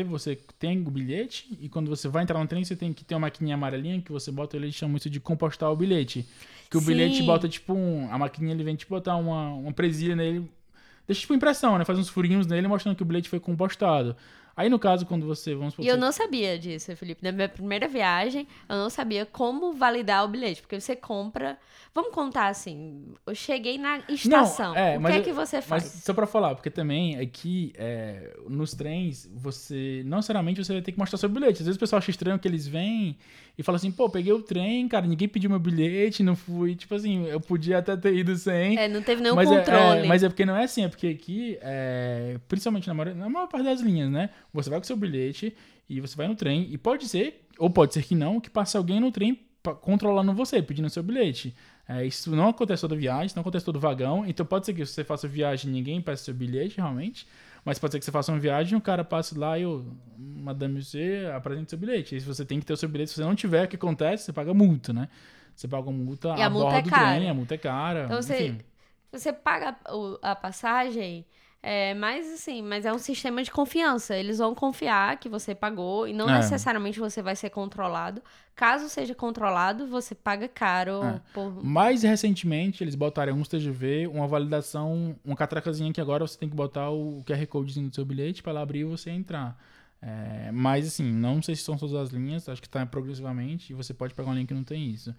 [0.09, 3.15] você tem o bilhete e quando você vai entrar no trem, você tem que ter
[3.15, 6.27] uma maquininha amarelinha que você bota, eles chamam isso de compostar o bilhete.
[6.69, 6.87] Que o Sim.
[6.87, 8.13] bilhete bota tipo um.
[8.13, 10.51] A maquininha ele vem tipo botar uma, uma presilha nele.
[11.07, 11.85] Deixa tipo impressão, né?
[11.85, 14.15] Faz uns furinhos nele mostrando que o bilhete foi compostado.
[14.55, 15.55] Aí no caso, quando você.
[15.55, 17.23] Vamos supor, E eu você- não sabia disso, Felipe.
[17.23, 20.61] Na minha primeira viagem, eu não sabia como validar o bilhete.
[20.61, 21.57] Porque você compra.
[22.01, 23.13] Vamos contar assim.
[23.27, 24.73] Eu cheguei na estação.
[24.77, 25.85] é, o mas que é eu- que você Mas faz?
[26.05, 30.03] só pra falar, porque também aqui, é, nos trens, você.
[30.07, 31.55] Não necessariamente você vai ter que mostrar seu bilhete.
[31.61, 33.17] Às vezes o pessoal acha estranho que eles vêm
[33.59, 36.77] e falam assim, pô, peguei o trem, cara, ninguém pediu meu bilhete, não fui.
[36.77, 38.79] Tipo assim, eu podia até ter ido sem.
[38.79, 39.99] É, não teve nenhum mas, é- controle.
[40.01, 43.29] É, mas é porque não é assim, é porque aqui, é, principalmente na maior, na
[43.29, 44.31] maior parte das linhas, né?
[44.53, 45.53] Você vai com seu bilhete
[45.91, 48.77] e você vai no trem, e pode ser, ou pode ser que não, que passe
[48.77, 49.37] alguém no trem
[49.83, 51.55] controlando você, pedindo seu bilhete.
[51.89, 55.03] É, isso não acontece toda viagem, não acontece todo vagão, então pode ser que você
[55.03, 57.27] faça viagem e ninguém peça seu bilhete, realmente,
[57.65, 59.87] mas pode ser que você faça uma viagem e o cara passe lá e o
[60.19, 62.15] madame você apresente seu bilhete.
[62.17, 63.77] E se você tem que ter o seu bilhete, se você não tiver, o que
[63.77, 64.25] acontece?
[64.25, 65.09] Você paga multa, né?
[65.55, 67.17] Você paga uma multa E a a multa bordo é do cara.
[67.17, 68.05] trem, a multa é cara.
[68.05, 68.59] Então você, enfim.
[69.11, 71.25] você paga o- a passagem,
[71.63, 74.17] é, mas assim, mas é um sistema de confiança.
[74.17, 76.37] Eles vão confiar que você pagou e não É.
[76.39, 78.23] necessariamente você vai ser controlado.
[78.55, 81.21] Caso seja controlado, você paga caro É.
[81.33, 81.65] por.
[81.65, 86.57] Mais recentemente, eles botaram alguns TGV uma validação, uma catracazinha que agora você tem que
[86.57, 89.57] botar o QR Codezinho do seu bilhete para ela abrir e você entrar.
[90.01, 93.75] É, mas assim, não sei se são todas as linhas, acho que tá progressivamente e
[93.75, 95.13] você pode pegar um link que não tem isso.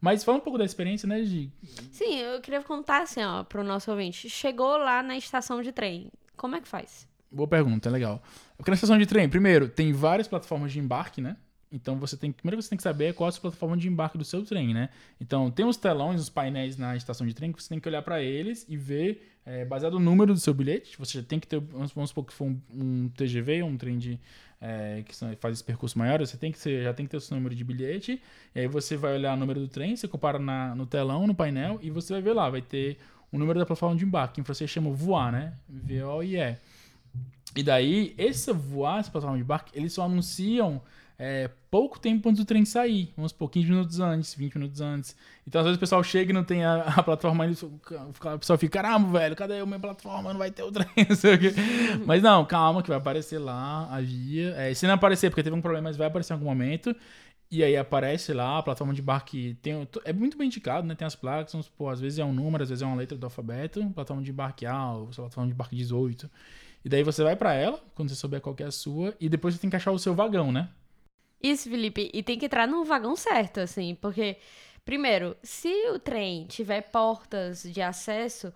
[0.00, 1.50] Mas fala um pouco da experiência, né, de
[1.92, 4.30] Sim, eu queria contar assim, ó, pro nosso ouvinte.
[4.30, 6.10] Chegou lá na estação de trem.
[6.36, 7.06] Como é que faz?
[7.30, 8.22] Boa pergunta, legal.
[8.56, 11.36] Porque na estação de trem, primeiro, tem várias plataformas de embarque, né?
[11.72, 13.86] Então você tem, primeiro que você tem que saber qual é a sua plataforma de
[13.86, 14.88] embarque do seu trem, né?
[15.20, 18.02] Então tem os telões, os painéis na estação de trem que você tem que olhar
[18.02, 21.46] para eles e ver, é, baseado no número do seu bilhete, você já tem que
[21.46, 24.18] ter, vamos, vamos supor que for um, um TGV, um trem de
[24.60, 27.20] é, que faz esse percurso maior, você tem que ser, já tem que ter o
[27.20, 28.20] seu número de bilhete,
[28.54, 31.34] e aí você vai olhar o número do trem, você compara na, no telão, no
[31.34, 32.98] painel, e você vai ver lá, vai ter
[33.32, 35.54] o número da plataforma de embarque, que em francês chama voar, né?
[35.68, 36.56] V-O-I-E.
[37.56, 40.82] E daí, esse voar, essa plataforma de embarque, eles só anunciam
[41.22, 43.12] é, pouco tempo antes do trem sair.
[43.14, 45.14] Vamos supor, 15 minutos antes, 20 minutos antes.
[45.46, 47.58] Então, às vezes o pessoal chega e não tem a, a plataforma ainda.
[47.62, 50.32] O pessoal fica, caramba, velho, cadê a minha plataforma?
[50.32, 51.52] Não vai ter o trem, não sei o quê.
[52.06, 54.54] Mas não, calma, que vai aparecer lá a via.
[54.56, 56.96] É, se não aparecer, porque teve um problema, mas vai aparecer em algum momento.
[57.50, 59.58] E aí aparece lá a plataforma de embarque.
[59.60, 60.94] Tem, é muito bem indicado, né?
[60.94, 63.18] Tem as placas, vamos supor, às vezes é um número, às vezes é uma letra
[63.18, 63.80] do alfabeto.
[63.90, 66.30] Plataforma de embarque A, ou plataforma de embarque 18.
[66.82, 69.28] E daí você vai pra ela, quando você souber qual que é a sua, e
[69.28, 70.70] depois você tem que achar o seu vagão, né?
[71.42, 72.10] Isso, Felipe.
[72.12, 74.36] E tem que entrar no vagão certo, assim, porque.
[74.82, 78.52] Primeiro, se o trem tiver portas de acesso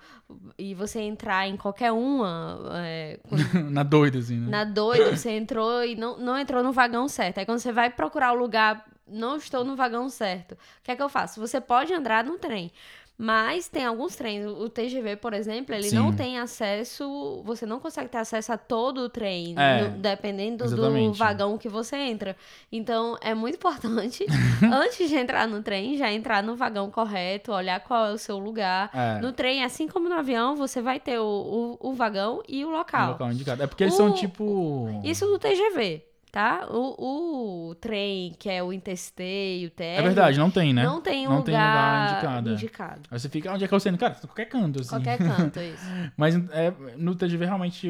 [0.59, 3.21] e você entrar em qualquer uma, é,
[3.71, 4.49] Na doida, assim, né?
[4.49, 7.39] na doida, você entrou e não, não entrou no vagão certo.
[7.39, 10.53] Aí quando você vai procurar o lugar, não estou no vagão certo.
[10.53, 11.39] O que é que eu faço?
[11.41, 12.73] Você pode andar no trem.
[13.17, 15.95] Mas tem alguns trens, o TGV, por exemplo, ele Sim.
[15.97, 20.65] não tem acesso, você não consegue ter acesso a todo o trem, É, no- dependendo
[20.65, 21.17] do exatamente.
[21.17, 22.37] vagão que você entra.
[22.73, 24.27] Então, é muito importante,
[24.73, 28.37] antes de entrar no trem, já entrar no vagão correto, olhar qual é o seu
[28.39, 28.91] lugar.
[28.93, 32.65] É, No trem, assim como no avião, você vai ter o, o, o vagão e
[32.65, 33.13] o local.
[33.13, 33.63] local indicado.
[33.63, 34.89] É porque eles O- são tipo.
[35.05, 36.03] Isso do TGV,
[36.35, 36.67] tá?
[36.69, 39.73] O, o trem, que é o Interstay, o.
[39.81, 40.83] É verdade, não tem, né?
[40.83, 42.53] Não tem um Não lugar, tem lugar indicado, é.
[42.55, 43.01] indicado.
[43.09, 43.99] Aí você fica, onde é que você indo?
[43.99, 44.91] Cara, tá em qualquer canto, assim.
[44.91, 45.85] Qualquer canto, isso.
[46.17, 47.89] Mas é, no TGV realmente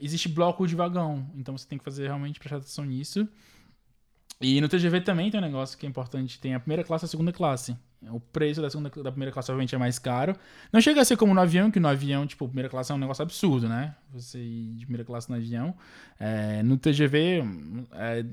[0.00, 1.26] existe bloco de vagão.
[1.36, 3.28] Então você tem que fazer realmente prestar atenção nisso.
[4.42, 7.06] E no TGV também tem um negócio que é importante, tem a primeira classe e
[7.06, 7.76] a segunda classe.
[8.10, 10.34] O preço da, segunda, da primeira classe, obviamente, é mais caro.
[10.72, 12.98] Não chega a ser como no avião, que no avião, tipo, primeira classe é um
[12.98, 13.94] negócio absurdo, né?
[14.12, 15.72] Você ir de primeira classe no avião.
[16.18, 17.44] É, no TGV,
[17.92, 18.24] é,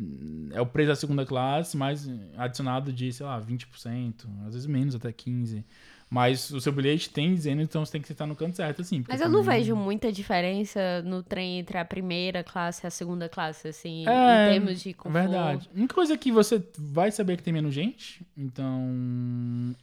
[0.54, 4.96] é, o preço da segunda classe, mais adicionado de, sei lá, 20%, às vezes menos,
[4.96, 5.64] até 15%.
[6.10, 9.04] Mas o seu bilhete tem dizendo, então você tem que estar no canto certo, assim.
[9.08, 9.38] Mas eu também...
[9.38, 14.08] não vejo muita diferença no trem entre a primeira classe e a segunda classe, assim,
[14.08, 15.14] é, em termos de conforto.
[15.14, 15.70] Verdade.
[15.72, 18.90] A única coisa é que você vai saber que tem menos gente, então...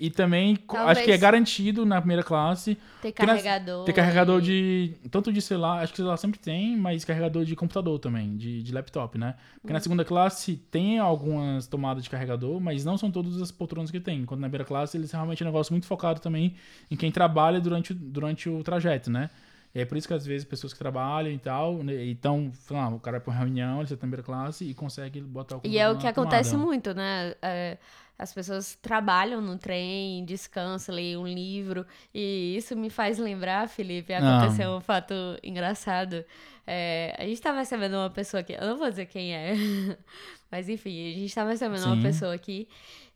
[0.00, 2.76] E também, Talvez acho que é garantido na primeira classe...
[3.00, 3.84] Ter carregador.
[3.84, 4.94] ter carregador de...
[5.12, 8.72] Tanto de celular, acho que celular sempre tem, mas carregador de computador também, de, de
[8.72, 9.36] laptop, né?
[9.60, 9.74] Porque hum.
[9.74, 14.00] na segunda classe tem algumas tomadas de carregador, mas não são todas as poltronas que
[14.00, 14.22] tem.
[14.22, 16.54] Enquanto na primeira classe eles realmente é um negócio muito focado também
[16.90, 19.30] em quem trabalha durante, durante o trajeto, né?
[19.74, 22.88] E é por isso que às vezes pessoas que trabalham e tal, né, então, lá,
[22.88, 25.60] o cara é para uma reunião, ele está na primeira classe e consegue botar o
[25.64, 27.34] E é o que acontece muito, né?
[27.42, 27.76] É,
[28.18, 31.84] as pessoas trabalham no trem, descansam, leem um livro.
[32.14, 36.24] E isso me faz lembrar, Felipe, aconteceu um fato engraçado.
[36.66, 39.52] É, a gente estava recebendo uma pessoa aqui, eu não vou dizer quem é,
[40.50, 41.92] mas enfim, a gente estava recebendo Sim.
[41.92, 42.66] uma pessoa aqui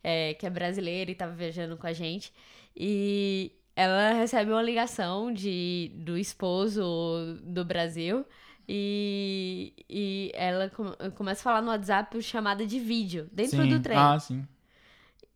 [0.03, 2.31] é, que é brasileira e estava viajando com a gente.
[2.75, 8.25] E ela recebe uma ligação de, do esposo do Brasil.
[8.67, 10.71] E, e ela
[11.15, 13.69] começa a falar no WhatsApp chamada de vídeo, dentro sim.
[13.69, 13.97] do trem.
[13.97, 14.45] Ah, sim.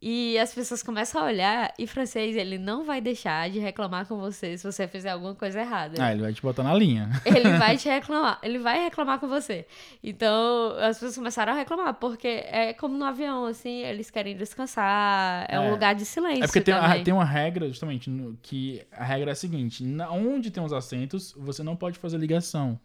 [0.08, 4.20] E as pessoas começam a olhar e francês, ele não vai deixar de reclamar com
[4.20, 5.96] você se você fizer alguma coisa errada.
[6.00, 7.10] Ah, ele vai te botar na linha.
[7.26, 9.66] Ele vai te reclamar, ele vai reclamar com você.
[10.04, 15.48] Então, as pessoas começaram a reclamar, porque é como no avião, assim, eles querem descansar,
[15.50, 16.44] é, é um lugar de silêncio.
[16.44, 19.84] É porque tem, a, tem uma regra, justamente, no, que a regra é a seguinte:
[20.12, 22.80] onde tem os assentos, você não pode fazer ligação.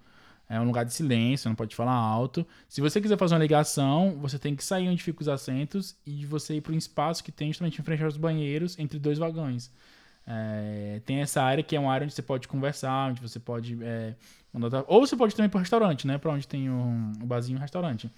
[0.51, 2.45] É um lugar de silêncio, não pode falar alto.
[2.69, 6.27] Se você quiser fazer uma ligação, você tem que sair onde ficam os assentos e
[6.27, 9.71] você ir para um espaço que tem justamente em frente aos banheiros, entre dois vagões.
[10.27, 13.79] É, tem essa área que é uma área onde você pode conversar, onde você pode
[13.81, 14.17] é,
[14.53, 16.19] mandar, ou você pode também para o restaurante, né?
[16.19, 18.11] Para onde tem um, um barzinho e um restaurante.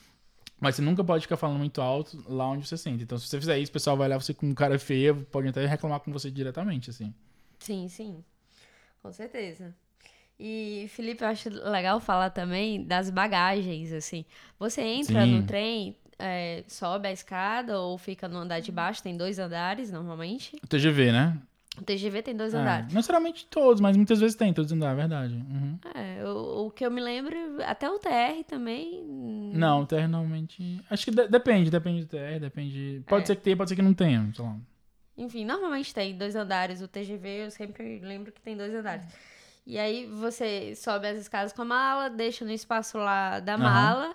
[0.59, 3.03] Mas você nunca pode ficar falando muito alto lá onde você sente.
[3.03, 5.49] Então, se você fizer isso, o pessoal vai olhar você com um cara feio, pode
[5.49, 7.12] até reclamar com você diretamente, assim.
[7.59, 8.25] Sim, sim.
[9.03, 9.75] Com certeza.
[10.44, 14.24] E, Felipe, eu acho legal falar também das bagagens, assim.
[14.59, 15.37] Você entra Sim.
[15.37, 19.92] no trem, é, sobe a escada ou fica no andar de baixo, tem dois andares
[19.92, 20.57] normalmente.
[20.61, 21.38] O TGV, né?
[21.78, 22.88] O TGV tem dois é, andares.
[22.88, 25.35] Não necessariamente todos, mas muitas vezes tem todos os andares, é verdade.
[25.35, 25.78] Uhum.
[25.94, 29.00] É, o, o, que eu me lembro, até o TR também.
[29.55, 30.83] Não, o TR normalmente.
[30.90, 33.00] Acho que de, depende, depende do TR, depende.
[33.07, 33.26] Pode é.
[33.26, 34.57] ser que tenha, pode ser que não tenha, sei lá.
[35.16, 36.83] Enfim, normalmente tem dois andares.
[36.83, 39.07] O TGV eu sempre lembro que tem dois andares.
[39.66, 44.09] E aí você sobe as escadas com a mala, deixa no espaço lá da mala.
[44.09, 44.14] Uhum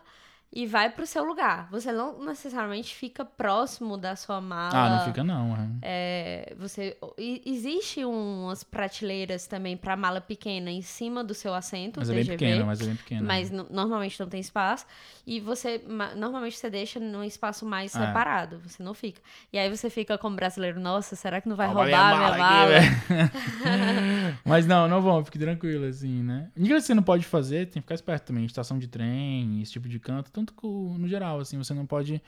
[0.52, 1.68] e vai pro seu lugar.
[1.70, 4.72] Você não necessariamente fica próximo da sua mala.
[4.74, 5.80] Ah, não fica não.
[5.82, 12.00] É, você existe umas prateleiras também para mala pequena em cima do seu assento.
[12.00, 13.22] Mas é bem pequena, mas é bem pequena.
[13.22, 14.86] Mas normalmente não tem espaço
[15.26, 15.82] e você
[16.16, 18.06] normalmente você deixa num espaço mais é.
[18.06, 18.60] separado.
[18.60, 19.22] Você não fica.
[19.52, 22.36] E aí você fica como brasileiro, nossa, será que não vai roubar minha mala?
[22.36, 22.78] Minha mala?
[22.78, 26.50] Aqui, mas não, não vão, fique tranquilo assim, né?
[26.56, 29.74] O que você não pode fazer, tem que ficar esperto também, estação de trem, esse
[29.74, 30.54] tipo de canto tanto
[30.98, 32.22] no geral, assim, você não pode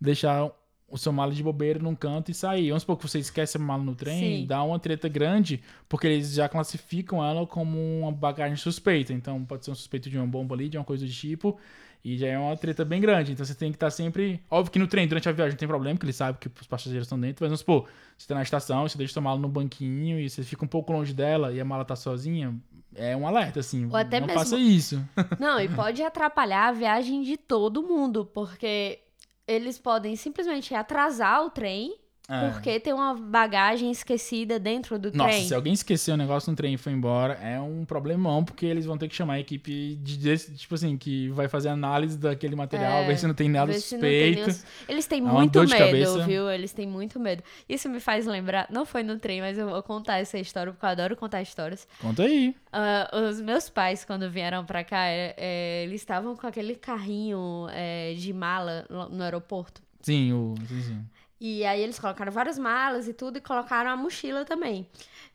[0.00, 0.50] deixar
[0.88, 2.68] o seu mala de bobeira num canto e sair.
[2.68, 4.46] Vamos supor que você esquece a mala no trem, Sim.
[4.46, 9.12] dá uma treta grande, porque eles já classificam ela como uma bagagem suspeita.
[9.12, 11.58] Então pode ser um suspeito de uma bomba ali, de uma coisa do tipo,
[12.04, 13.32] e já é uma treta bem grande.
[13.32, 14.40] Então você tem que estar sempre.
[14.48, 16.68] Óbvio que no trem, durante a viagem, não tem problema, porque ele sabe que os
[16.68, 17.82] passageiros estão dentro, mas vamos supor,
[18.16, 20.92] você está na estação, você deixa sua mala no banquinho e você fica um pouco
[20.92, 22.54] longe dela e a mala tá sozinha,
[22.96, 23.86] é um alerta, assim.
[23.86, 24.40] Ou até não mesmo...
[24.40, 25.02] faça isso.
[25.38, 29.00] Não, e pode atrapalhar a viagem de todo mundo, porque
[29.46, 31.96] eles podem simplesmente atrasar o trem
[32.28, 32.50] é.
[32.50, 35.38] Porque tem uma bagagem esquecida dentro do Nossa, trem.
[35.38, 38.66] Nossa, se alguém esqueceu o negócio no trem e foi embora, é um problemão, porque
[38.66, 42.56] eles vão ter que chamar a equipe de, tipo assim, que vai fazer análise daquele
[42.56, 44.00] material, é, ver se não tem nada suspeito.
[44.00, 44.58] Tem nenhum...
[44.88, 46.50] Eles têm é muito medo, viu?
[46.50, 47.42] Eles têm muito medo.
[47.68, 50.84] Isso me faz lembrar, não foi no trem, mas eu vou contar essa história, porque
[50.84, 51.86] eu adoro contar histórias.
[52.00, 52.56] Conta aí.
[52.72, 57.68] Uh, os meus pais, quando vieram pra cá, é, é, eles estavam com aquele carrinho
[57.70, 59.80] é, de mala no aeroporto.
[60.02, 60.54] Sim, o.
[60.68, 61.04] Sim, sim.
[61.38, 64.88] E aí eles colocaram várias malas e tudo e colocaram a mochila também.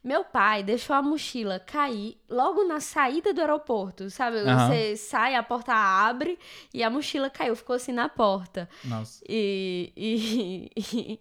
[0.03, 4.37] Meu pai deixou a mochila cair logo na saída do aeroporto, sabe?
[4.37, 4.67] Uhum.
[4.67, 6.39] Você sai, a porta abre
[6.73, 8.67] e a mochila caiu, ficou assim na porta.
[8.83, 9.23] Nossa.
[9.29, 11.19] E, e, e,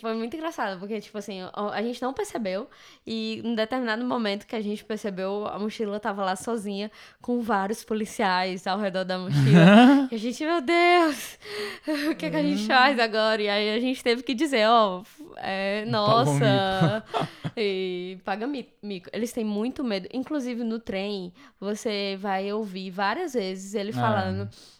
[0.00, 2.68] Foi muito engraçado, porque, tipo assim, a gente não percebeu.
[3.06, 6.90] E em determinado momento que a gente percebeu, a mochila tava lá sozinha,
[7.22, 10.08] com vários policiais ao redor da mochila.
[10.10, 11.38] e a gente, meu Deus,
[12.10, 13.40] o que, é que a gente faz agora?
[13.40, 17.04] E aí a gente teve que dizer, ó, oh, é, nossa,
[17.56, 19.08] e paga mico.
[19.12, 20.08] Eles têm muito medo.
[20.12, 24.48] Inclusive no trem, você vai ouvir várias vezes ele falando.
[24.50, 24.73] Ah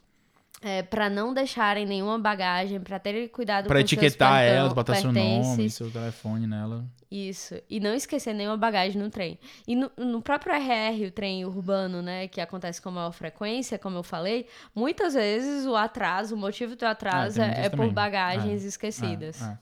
[0.65, 4.95] é, para não deixarem nenhuma bagagem, para terem cuidado pra com etiquetar seus ela, botar
[4.95, 6.87] seu nome, seu telefone nela.
[7.11, 7.57] Isso.
[7.69, 9.39] E não esquecer nenhuma bagagem no trem.
[9.69, 13.99] E no, no, próprio RR, o trem urbano, né, que acontece com maior frequência, como
[13.99, 18.65] eu falei, muitas vezes o atraso, o motivo do atraso ah, é, é por bagagens
[18.65, 19.43] é, esquecidas.
[19.43, 19.59] É, é.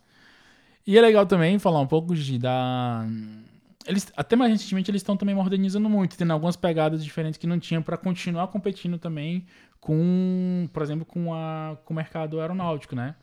[0.86, 3.04] e é legal também falar um pouco de da
[3.84, 7.58] eles até mais recentemente eles estão também modernizando muito, tendo algumas pegadas diferentes que não
[7.58, 9.44] tinham para continuar competindo também
[9.82, 13.16] com, por exemplo, com, a, com o mercado aeronáutico, né?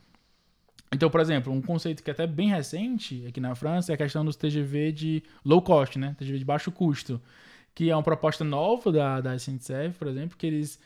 [0.91, 3.97] Então, por exemplo, um conceito que é até bem recente aqui na França é a
[3.97, 6.17] questão dos TGV de low cost, né?
[6.19, 7.21] TGV de baixo custo,
[7.73, 10.77] que é uma proposta nova da, da SNCF, por exemplo, que eles,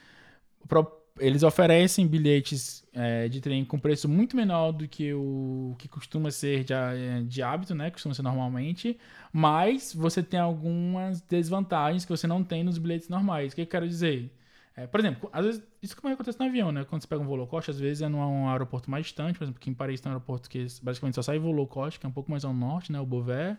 [1.20, 6.30] eles oferecem bilhetes é, de trem com preço muito menor do que o que costuma
[6.30, 6.76] ser de,
[7.26, 7.90] de hábito, né?
[7.90, 8.96] Costuma ser normalmente,
[9.32, 13.54] mas você tem algumas desvantagens que você não tem nos bilhetes normais.
[13.54, 14.32] O que eu quero dizer?
[14.76, 16.84] É, por exemplo, às vezes, isso como acontece no avião, né?
[16.84, 19.44] Quando você pega um voo low cost, às vezes é num aeroporto mais distante, por
[19.44, 22.06] exemplo, aqui em Paris tem um aeroporto que basicamente só sai voo low cost, que
[22.06, 23.00] é um pouco mais ao norte, né?
[23.00, 23.58] O Beauvais.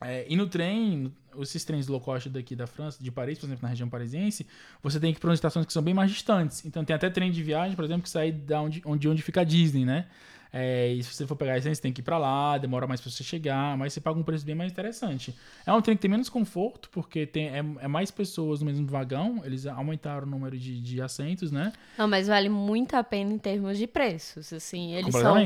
[0.00, 3.62] É, e no trem, esses trens low cost daqui da França, de Paris, por exemplo,
[3.62, 4.46] na região parisiense,
[4.82, 6.64] você tem que ir para estações que são bem mais distantes.
[6.64, 9.40] Então tem até trem de viagem, por exemplo, que sai da onde, onde, onde fica
[9.40, 10.06] a Disney, né?
[10.52, 13.00] É, e se você for pegar esse, você tem que ir para lá, demora mais
[13.00, 15.34] para você chegar, mas você paga um preço bem mais interessante.
[15.66, 18.86] É um trem que tem menos conforto, porque tem, é, é mais pessoas no mesmo
[18.86, 21.72] vagão, eles aumentaram o número de, de assentos, né?
[21.96, 25.36] Não, mas vale muito a pena em termos de preços, assim, eles são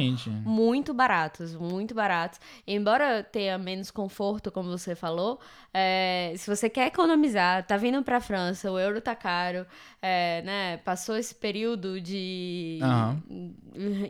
[0.44, 2.40] muito baratos, muito baratos.
[2.66, 5.40] Embora tenha menos conforto, como você falou,
[5.74, 9.66] é, se você quer economizar, tá vindo pra França, o euro tá caro,
[10.00, 12.78] é, né, passou esse período de...
[12.82, 13.54] Uhum.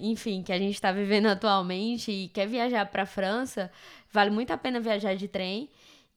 [0.00, 3.70] Enfim, que a gente está vivendo atualmente e quer viajar para a França,
[4.12, 5.68] vale muito a pena viajar de trem.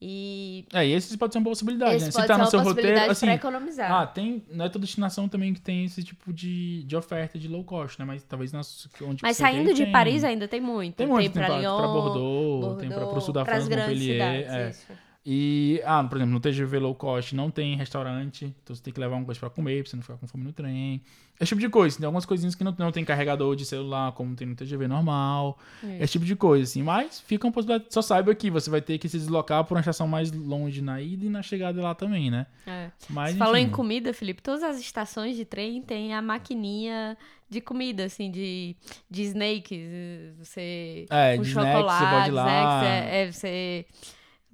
[0.02, 0.66] E.
[0.74, 2.12] É, e esse pode ser uma possibilidade, esse né?
[2.12, 3.10] Se tá no seu roteiro.
[3.10, 3.92] Assim, economizar.
[3.92, 4.44] Ah, tem.
[4.52, 7.98] Não é toda destinação também que tem esse tipo de, de oferta de low cost,
[7.98, 8.06] né?
[8.06, 10.96] Mas talvez nas, onde Mas saindo de tem, Paris ainda tem muito.
[10.96, 13.70] Tem muito, tem, tem pra, Lyon, pra Bordeaux, Bordeaux, tem pra, pro sul da França,
[13.70, 14.46] Montpellier.
[14.46, 14.96] Cidades, é.
[15.28, 19.00] E, ah, por exemplo, no TGV low cost não tem restaurante, então você tem que
[19.00, 21.02] levar uma coisa pra comer, pra você não ficar com fome no trem.
[21.40, 21.98] Esse tipo de coisa.
[21.98, 25.58] Tem algumas coisinhas que não, não tem carregador de celular, como tem no TGV normal.
[25.84, 26.04] É.
[26.04, 26.84] Esse tipo de coisa, assim.
[26.84, 27.92] Mas fica uma possibilidade.
[27.92, 31.02] Só saiba que você vai ter que se deslocar por uma estação mais longe na
[31.02, 32.46] ida e na chegada lá também, né?
[32.66, 32.92] É.
[33.10, 34.44] Mas, você falou em comida, Felipe.
[34.44, 37.18] Todas as estações de trem tem a maquininha
[37.50, 38.76] de comida, assim, de,
[39.10, 40.38] de snakes.
[40.38, 41.06] Você.
[41.10, 42.46] É, de chocolate, snacks, você pode ir lá.
[42.46, 43.86] Snacks, é, é, você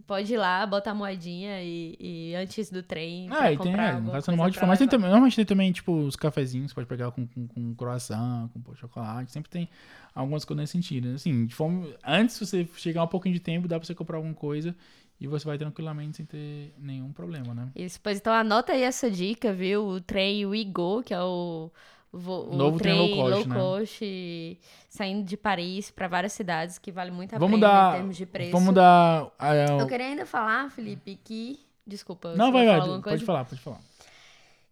[0.07, 3.27] Pode ir lá, botar a moedinha e, e antes do trem.
[3.31, 4.69] Ah, e tem, é, no caso você não morre de fome.
[4.69, 7.75] Mas tem também, normalmente tem também, tipo, os cafezinhos, você pode pegar com, com, com
[7.75, 9.31] croissant, com de chocolate.
[9.31, 9.69] Sempre tem
[10.13, 11.15] algumas coisas nesse sentido.
[11.15, 14.17] Assim, de fome, antes de você chegar um pouquinho de tempo, dá pra você comprar
[14.17, 14.75] alguma coisa
[15.19, 17.69] e você vai tranquilamente sem ter nenhum problema, né?
[17.75, 19.85] Isso, pois então anota aí essa dica, viu?
[19.87, 21.69] O trem Wigo, que é o
[22.13, 23.55] o Novo trem low cost, low né?
[23.55, 27.97] cost saindo de Paris para várias cidades que vale muito a vamos pena dar, em
[27.97, 28.51] termos de preço.
[28.51, 29.31] Vamos dar.
[29.79, 31.59] Eu queria ainda falar, Felipe, que.
[31.85, 32.35] Desculpa.
[32.35, 33.01] Não, vai, vai.
[33.01, 33.90] Pode falar, pode falar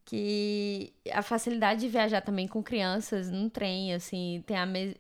[0.10, 4.96] que a facilidade de viajar também com crianças no trem, assim, tem a, me...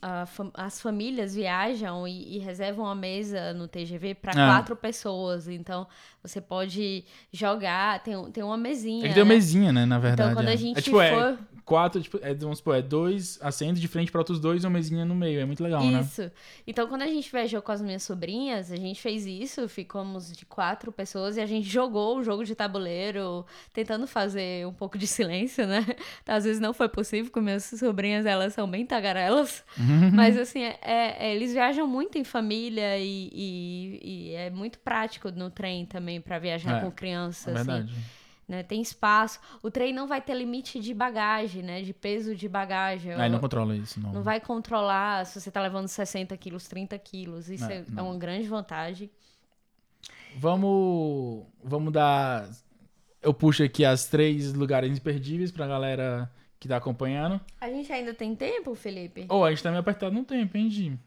[0.00, 4.54] a, a as famílias viajam e, e, reservam a mesa no TGV para ah.
[4.54, 5.86] quatro pessoas, então
[6.22, 9.04] você pode jogar, tem, tem uma mesinha.
[9.04, 9.34] É que tem uma né?
[9.34, 10.30] mesinha, né, na verdade.
[10.30, 10.54] Então quando é.
[10.54, 11.02] a gente é, tipo, for...
[11.04, 11.38] É
[11.70, 14.72] quatro, tipo, é, vamos supor, é dois assentos de frente para outros dois e uma
[14.72, 15.40] mesinha no meio.
[15.40, 15.92] É muito legal, isso.
[15.92, 16.00] né?
[16.00, 16.32] Isso.
[16.66, 20.44] Então, quando a gente viajou com as minhas sobrinhas, a gente fez isso, ficamos de
[20.44, 24.29] quatro pessoas e a gente jogou o jogo de tabuleiro, tentando fazer
[24.66, 25.84] um pouco de silêncio, né?
[26.26, 29.64] Às vezes não foi possível, com minhas sobrinhas, elas são bem tagarelas.
[29.78, 30.10] Uhum.
[30.12, 35.30] Mas, assim, é, é, eles viajam muito em família e, e, e, é muito prático
[35.30, 37.48] no trem também para viajar é, com crianças.
[37.48, 37.66] É assim.
[37.66, 37.92] verdade.
[37.92, 38.64] Assim né?
[38.64, 39.38] Tem espaço.
[39.62, 41.82] O trem não vai ter limite de bagagem, né?
[41.82, 43.12] De peso de bagagem.
[43.12, 44.12] Ah, não controla isso, não.
[44.12, 47.48] Não vai controlar se você tá levando 60 quilos, 30 quilos.
[47.48, 49.08] Isso é, é, é uma grande vantagem.
[50.36, 52.48] Vamos, vamos dar...
[53.22, 57.40] Eu puxo aqui as três lugares imperdíveis pra galera que tá acompanhando.
[57.60, 59.26] A gente ainda tem tempo, Felipe?
[59.28, 60.98] Ou oh, a gente tá meio apertado no tempo, hein, Jim?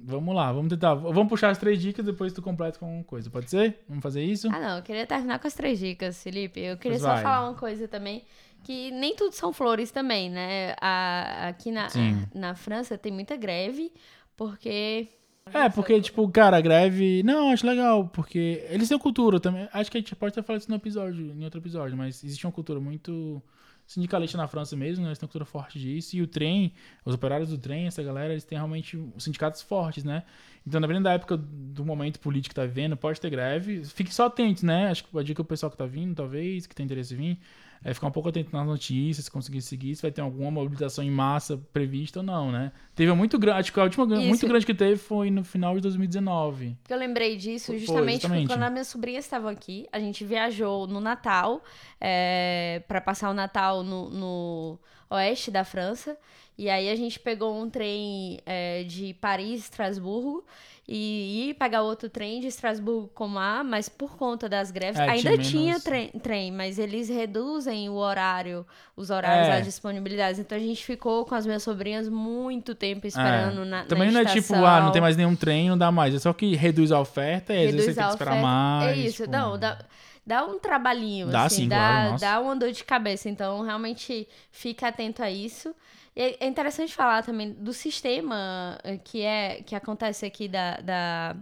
[0.00, 0.94] Vamos lá, vamos tentar.
[0.94, 3.28] Vamos puxar as três dicas depois tu completa com alguma coisa.
[3.28, 3.80] Pode ser?
[3.88, 4.48] Vamos fazer isso?
[4.48, 4.76] Ah, não.
[4.76, 6.60] Eu queria terminar com as três dicas, Felipe.
[6.60, 7.22] Eu queria pois só vai.
[7.22, 8.24] falar uma coisa também.
[8.62, 10.74] Que nem tudo são flores também, né?
[10.80, 11.88] A, aqui na,
[12.34, 13.92] na França tem muita greve
[14.36, 15.08] porque
[15.52, 17.22] É, porque, tipo, cara, a greve.
[17.22, 19.68] Não, acho legal, porque eles têm cultura também.
[19.72, 22.46] Acho que a gente pode até falar isso no episódio, em outro episódio, mas existe
[22.46, 23.42] uma cultura muito
[23.86, 25.08] sindicalista na França mesmo, né?
[25.08, 26.14] Eles têm uma cultura forte disso.
[26.14, 26.74] E o trem,
[27.04, 30.24] os operários do trem, essa galera, eles têm realmente sindicatos fortes, né?
[30.66, 33.82] Então, dependendo da época do momento político que tá vivendo, pode ter greve.
[33.86, 34.90] Fique só atento, né?
[34.90, 37.40] Acho que a dica o pessoal que tá vindo, talvez, que tem interesse em vir,
[37.84, 41.04] é ficar um pouco atento nas notícias, se conseguir seguir, se vai ter alguma mobilização
[41.04, 42.72] em massa prevista ou não, né?
[42.94, 44.28] Teve muito grande, acho que a última Isso.
[44.28, 46.76] muito grande que teve foi no final de 2019.
[46.82, 48.48] Porque eu lembrei disso Foi, justamente, justamente.
[48.48, 49.86] quando as minhas sobrinhas estavam aqui.
[49.92, 51.62] A gente viajou no Natal,
[52.00, 54.78] é, para passar o Natal no, no
[55.10, 56.16] oeste da França.
[56.56, 60.44] E aí a gente pegou um trem é, de Paris, Estrasburgo,
[60.90, 65.10] e ia pegar outro trem de Estrasburgo com A, mas por conta das greves, É,
[65.10, 68.66] ainda tinha trem, trem, mas eles reduzem o horário,
[68.96, 69.58] os horários, É.
[69.58, 70.40] as disponibilidades.
[70.40, 74.22] Então a gente ficou com as minhas sobrinhas muito tempo esperando na, na Também não
[74.22, 76.14] é tipo, ah, não tem mais nenhum trem, não dá mais.
[76.14, 78.46] É só que reduz a oferta e às vezes você reduz tem que esperar oferta.
[78.46, 78.88] mais.
[78.98, 79.78] É isso, tipo, não, dá,
[80.26, 83.28] dá um trabalhinho, Dá assim, sim, dá, claro, dá uma dor de cabeça.
[83.28, 85.74] Então, realmente, fica atento a isso.
[86.24, 91.36] É é interessante falar também do sistema eh, que é que acontece aqui da, da,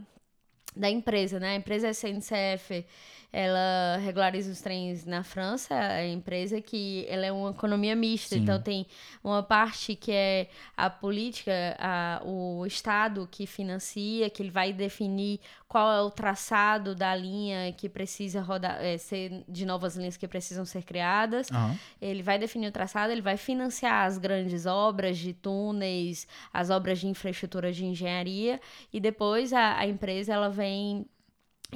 [0.76, 1.50] da empresa, né?
[1.52, 2.86] A empresa SNCF,
[3.32, 8.42] ela regulariza os trens na França, a empresa que ela é uma economia mista, Sim.
[8.42, 8.86] então tem
[9.22, 15.40] uma parte que é a política, a, o Estado que financia, que ele vai definir
[15.68, 20.26] qual é o traçado da linha que precisa rodar, é, ser de novas linhas que
[20.28, 21.50] precisam ser criadas.
[21.50, 21.76] aham.
[22.00, 27.00] Ele vai definir o traçado, ele vai financiar as grandes obras de túneis, as obras
[27.00, 28.60] de infraestrutura de engenharia
[28.92, 31.06] e depois a, a empresa ela vem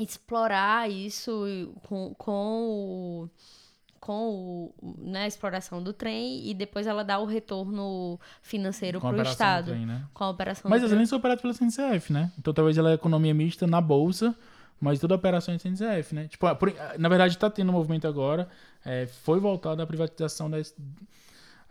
[0.03, 2.32] explorar isso com, com
[2.68, 3.30] o
[3.98, 4.30] com
[4.80, 9.11] o, né, a exploração do trem e depois ela dá o retorno financeiro a para
[9.11, 10.07] o do Estado trem, né?
[10.14, 10.96] com a operação Mas as trem.
[10.96, 12.32] linhas são operadas pela CNCF, né?
[12.38, 14.34] Então talvez ela é economia mista na bolsa,
[14.80, 16.28] mas toda a operação é CNCF, né?
[16.28, 18.48] Tipo, ah, por- na verdade tá tendo um movimento agora,
[18.86, 20.74] é, foi voltado à privatização das...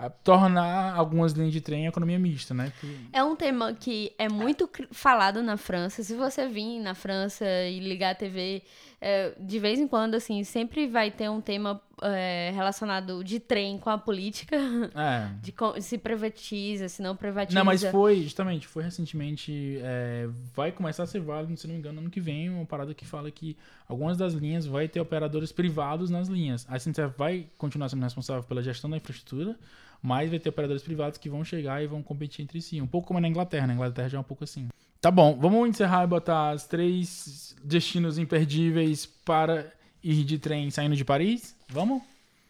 [0.08, 2.72] Tornar algumas linhas de trem economia mista, né?
[2.80, 6.04] Que- É um tema que é muito falado na França.
[6.04, 8.62] Se você vir na França e ligar a TV,
[9.02, 13.78] é, de vez em quando, assim, sempre vai ter um tema é, relacionado de trem
[13.78, 14.56] com a política,
[14.95, 17.60] É, de se privatiza, se não privatiza.
[17.60, 19.80] Não, mas foi, justamente, foi recentemente.
[19.84, 22.93] é, vai começar a ser válido, se não me engano, ano que vem, uma parada
[22.93, 26.66] que fala que algumas das linhas vai ter operadores privados nas linhas.
[26.70, 29.58] A SNCF vai continuar sendo responsável pela gestão da infraestrutura,
[30.02, 32.82] mas vai ter operadores privados que vão chegar e vão competir entre si.
[32.82, 34.68] Um pouco como na Inglaterra, na Inglaterra já é um pouco assim.
[35.02, 39.72] Tá bom, vamos encerrar e botar as três destinos imperdíveis para
[40.04, 41.56] ir de trem saindo de Paris?
[41.70, 42.02] Vamos?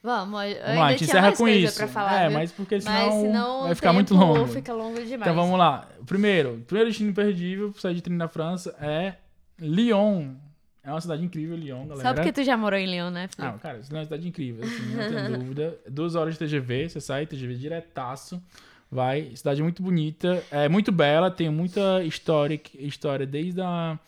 [0.02, 1.86] Vamos, eu Vamos lá, a gente encerra com isso.
[1.89, 2.38] falar, é, viu?
[2.38, 4.47] mas porque senão, Mas senão vai ficar muito longo.
[4.47, 5.22] fica longo demais.
[5.22, 5.88] Então vamos lá.
[6.06, 9.16] Primeiro, primeiro destino imperdível pra sair de trem na França é
[9.60, 10.36] Lyon.
[10.89, 12.09] É uma cidade incrível, Lyon, galera.
[12.09, 13.53] Só porque tu já morou em Lyon, né, Felipe?
[13.55, 15.77] Ah, cara, isso é uma cidade incrível, assim, não tem dúvida.
[15.87, 18.41] Duas horas de TGV, você sai, TGV diretaço.
[18.91, 23.99] Vai, cidade muito bonita, é muito bela, tem muita história, história desde a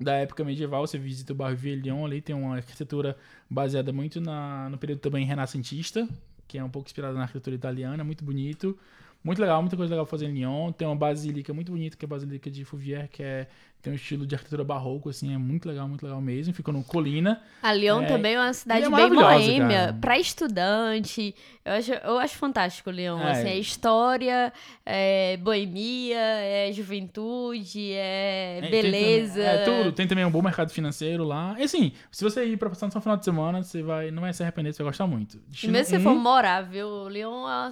[0.00, 3.16] da época medieval, você visita o bairro Villon ali, tem uma arquitetura
[3.48, 6.08] baseada muito na, no período também renascentista,
[6.48, 8.76] que é um pouco inspirada na arquitetura italiana, muito bonito.
[9.24, 10.72] Muito legal, muita coisa legal fazer em Lyon.
[10.72, 13.46] Tem uma basílica muito bonita, que é a Basílica de Fouvier, que é,
[13.82, 16.54] tem um estilo de arquitetura barroco, assim, é muito legal, muito legal mesmo.
[16.54, 17.42] Fica no Colina.
[17.60, 21.34] A Lyon É, também é uma cidade é bem boêmia, pra estudante.
[21.64, 23.18] Eu acho, eu acho fantástico o Lyon.
[23.20, 23.32] É.
[23.32, 24.52] Assim, é história,
[24.86, 29.34] é boemia, é juventude, é, tem beleza.
[29.42, 29.92] também- é tudo.
[29.92, 31.56] Tem também um bom mercado financeiro lá.
[31.58, 34.22] E assim, se você ir pra passar no seu final de semana, você vai, não
[34.22, 35.38] vai se arrepender, você vai gostar muito.
[35.48, 37.08] Destino mesmo se um, for morar, viu?
[37.08, 37.70] Lyon é uma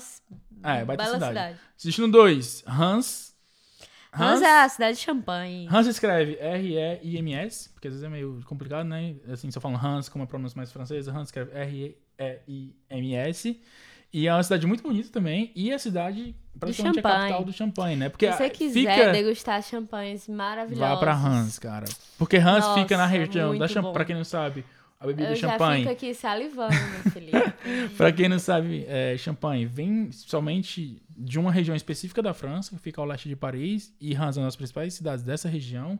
[0.65, 1.27] É, bela cidade.
[1.27, 1.59] cidade.
[1.83, 3.30] Destino 2, Hans.
[4.13, 5.69] Hans é a cidade de Champagne.
[5.71, 9.15] Hans escreve R-E-I-M-S, porque às vezes é meio complicado, né?
[9.33, 11.53] Assim, só falando Hans como a pronúncia mais francesa, Hans escreve
[12.49, 13.61] R-E-I-M-S.
[14.13, 17.21] E é uma cidade muito bonita também, e a cidade praticamente a Champagne.
[17.21, 18.09] capital do champanhe, né?
[18.09, 19.13] Porque Se você quiser fica...
[19.13, 20.95] degustar champanhes maravilhosos.
[20.95, 21.85] Vá pra Hans, cara.
[22.19, 24.65] Porque Hans Nossa, fica na região da champanhe, pra quem não sabe,
[25.01, 25.81] a bebida Eu já champanhe.
[25.81, 26.75] fico aqui salivando,
[27.11, 27.39] Felipe.
[27.97, 32.79] Pra quem não sabe, é, champanhe vem somente de uma região específica da França, que
[32.79, 35.99] fica ao leste de Paris, e Reims é uma das principais cidades dessa região.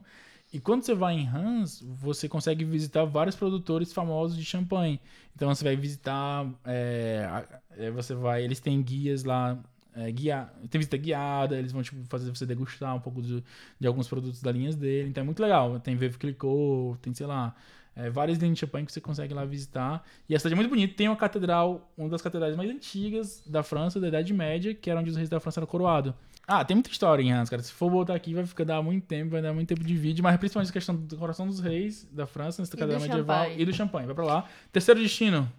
[0.53, 4.99] E quando você vai em Reims, você consegue visitar vários produtores famosos de champanhe.
[5.35, 7.43] Então você vai visitar, é,
[7.77, 9.57] é, você vai, eles têm guias lá,
[9.95, 13.43] é, guia, tem visita guiada, eles vão tipo, fazer você degustar um pouco de,
[13.79, 15.09] de alguns produtos da linhas dele.
[15.09, 15.79] Então é muito legal.
[15.79, 17.55] Tem Veuve Clicquot, tem sei lá,
[17.95, 20.03] é, várias linhas de champanhe que você consegue lá visitar.
[20.27, 20.93] E a cidade é muito bonita.
[20.95, 24.99] Tem uma catedral, uma das catedrais mais antigas da França, da Idade Média, que era
[24.99, 26.13] onde os reis da França eram coroados.
[26.47, 27.61] Ah, tem muita história em Hans, cara.
[27.61, 30.23] Se for botar aqui, vai ficar dar muito tempo, vai dar muito tempo de vídeo,
[30.23, 33.61] mas principalmente a questão do coração dos reis da França, nessa cadeira medieval champanhe.
[33.61, 34.05] e do champanhe.
[34.05, 34.45] Vai pra lá.
[34.71, 35.49] Terceiro destino.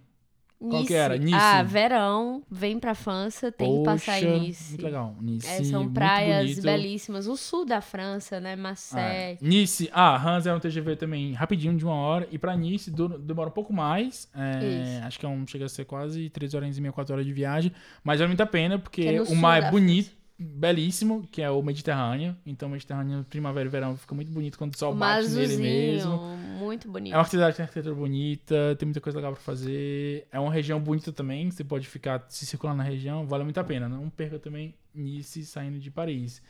[0.70, 1.16] Qual que era?
[1.16, 1.34] Nice.
[1.38, 4.70] Ah, verão, vem pra França, tem que passar em Nice.
[4.70, 5.16] Muito legal.
[5.20, 5.46] Nice.
[5.46, 7.26] É, são praias belíssimas.
[7.26, 8.52] O sul da França, né?
[8.52, 8.56] É.
[8.56, 9.38] Marseille.
[9.40, 12.28] Nice, ah, Hans é um TGV também rapidinho, de uma hora.
[12.30, 14.28] E pra Nice demora um pouco mais.
[14.34, 17.26] é, acho que é um, chega a ser quase 3 horas e meia, 4 horas
[17.26, 17.72] de viagem.
[18.04, 20.10] Mas vale muito a pena, porque Que é o mar é bonito,
[20.42, 22.36] belíssimo, que é o Mediterrâneo.
[22.44, 26.18] Então, o Mediterrâneo, primavera e verão, fica muito bonito quando o sol bate nele mesmo.
[26.58, 27.14] muito bonito.
[27.14, 30.26] É uma cidade que tem arquitetura bonita, tem muita coisa legal pra fazer.
[30.30, 33.64] É uma região bonita também, você pode ficar se circular na região, vale muito a
[33.64, 33.88] pena.
[33.88, 36.42] Não perca também Nice saindo de Paris.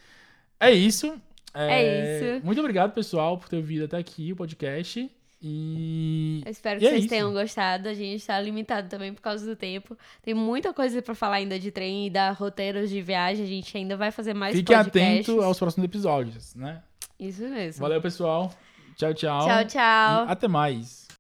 [0.59, 1.15] É isso.
[1.55, 2.47] É isso.
[2.47, 5.11] Muito obrigado, pessoal, por ter ouvido até aqui o podcast.
[5.43, 6.43] E.
[6.45, 7.09] Eu espero E que é vocês isso.
[7.11, 7.89] tenham gostado.
[7.89, 9.97] A gente tá limitado também por causa do tempo.
[10.23, 13.45] Tem muita coisa pra falar ainda de trem e dar roteiros de viagem.
[13.45, 15.29] A gente ainda vai fazer mais Fique podcasts.
[15.29, 16.81] atento aos próximos episódios, né?
[17.19, 17.81] Isso mesmo.
[17.83, 18.53] Valeu, pessoal.
[18.97, 19.47] Tchau, tchau.
[19.47, 20.27] Tchau, tchau.
[20.27, 21.02] E até mais.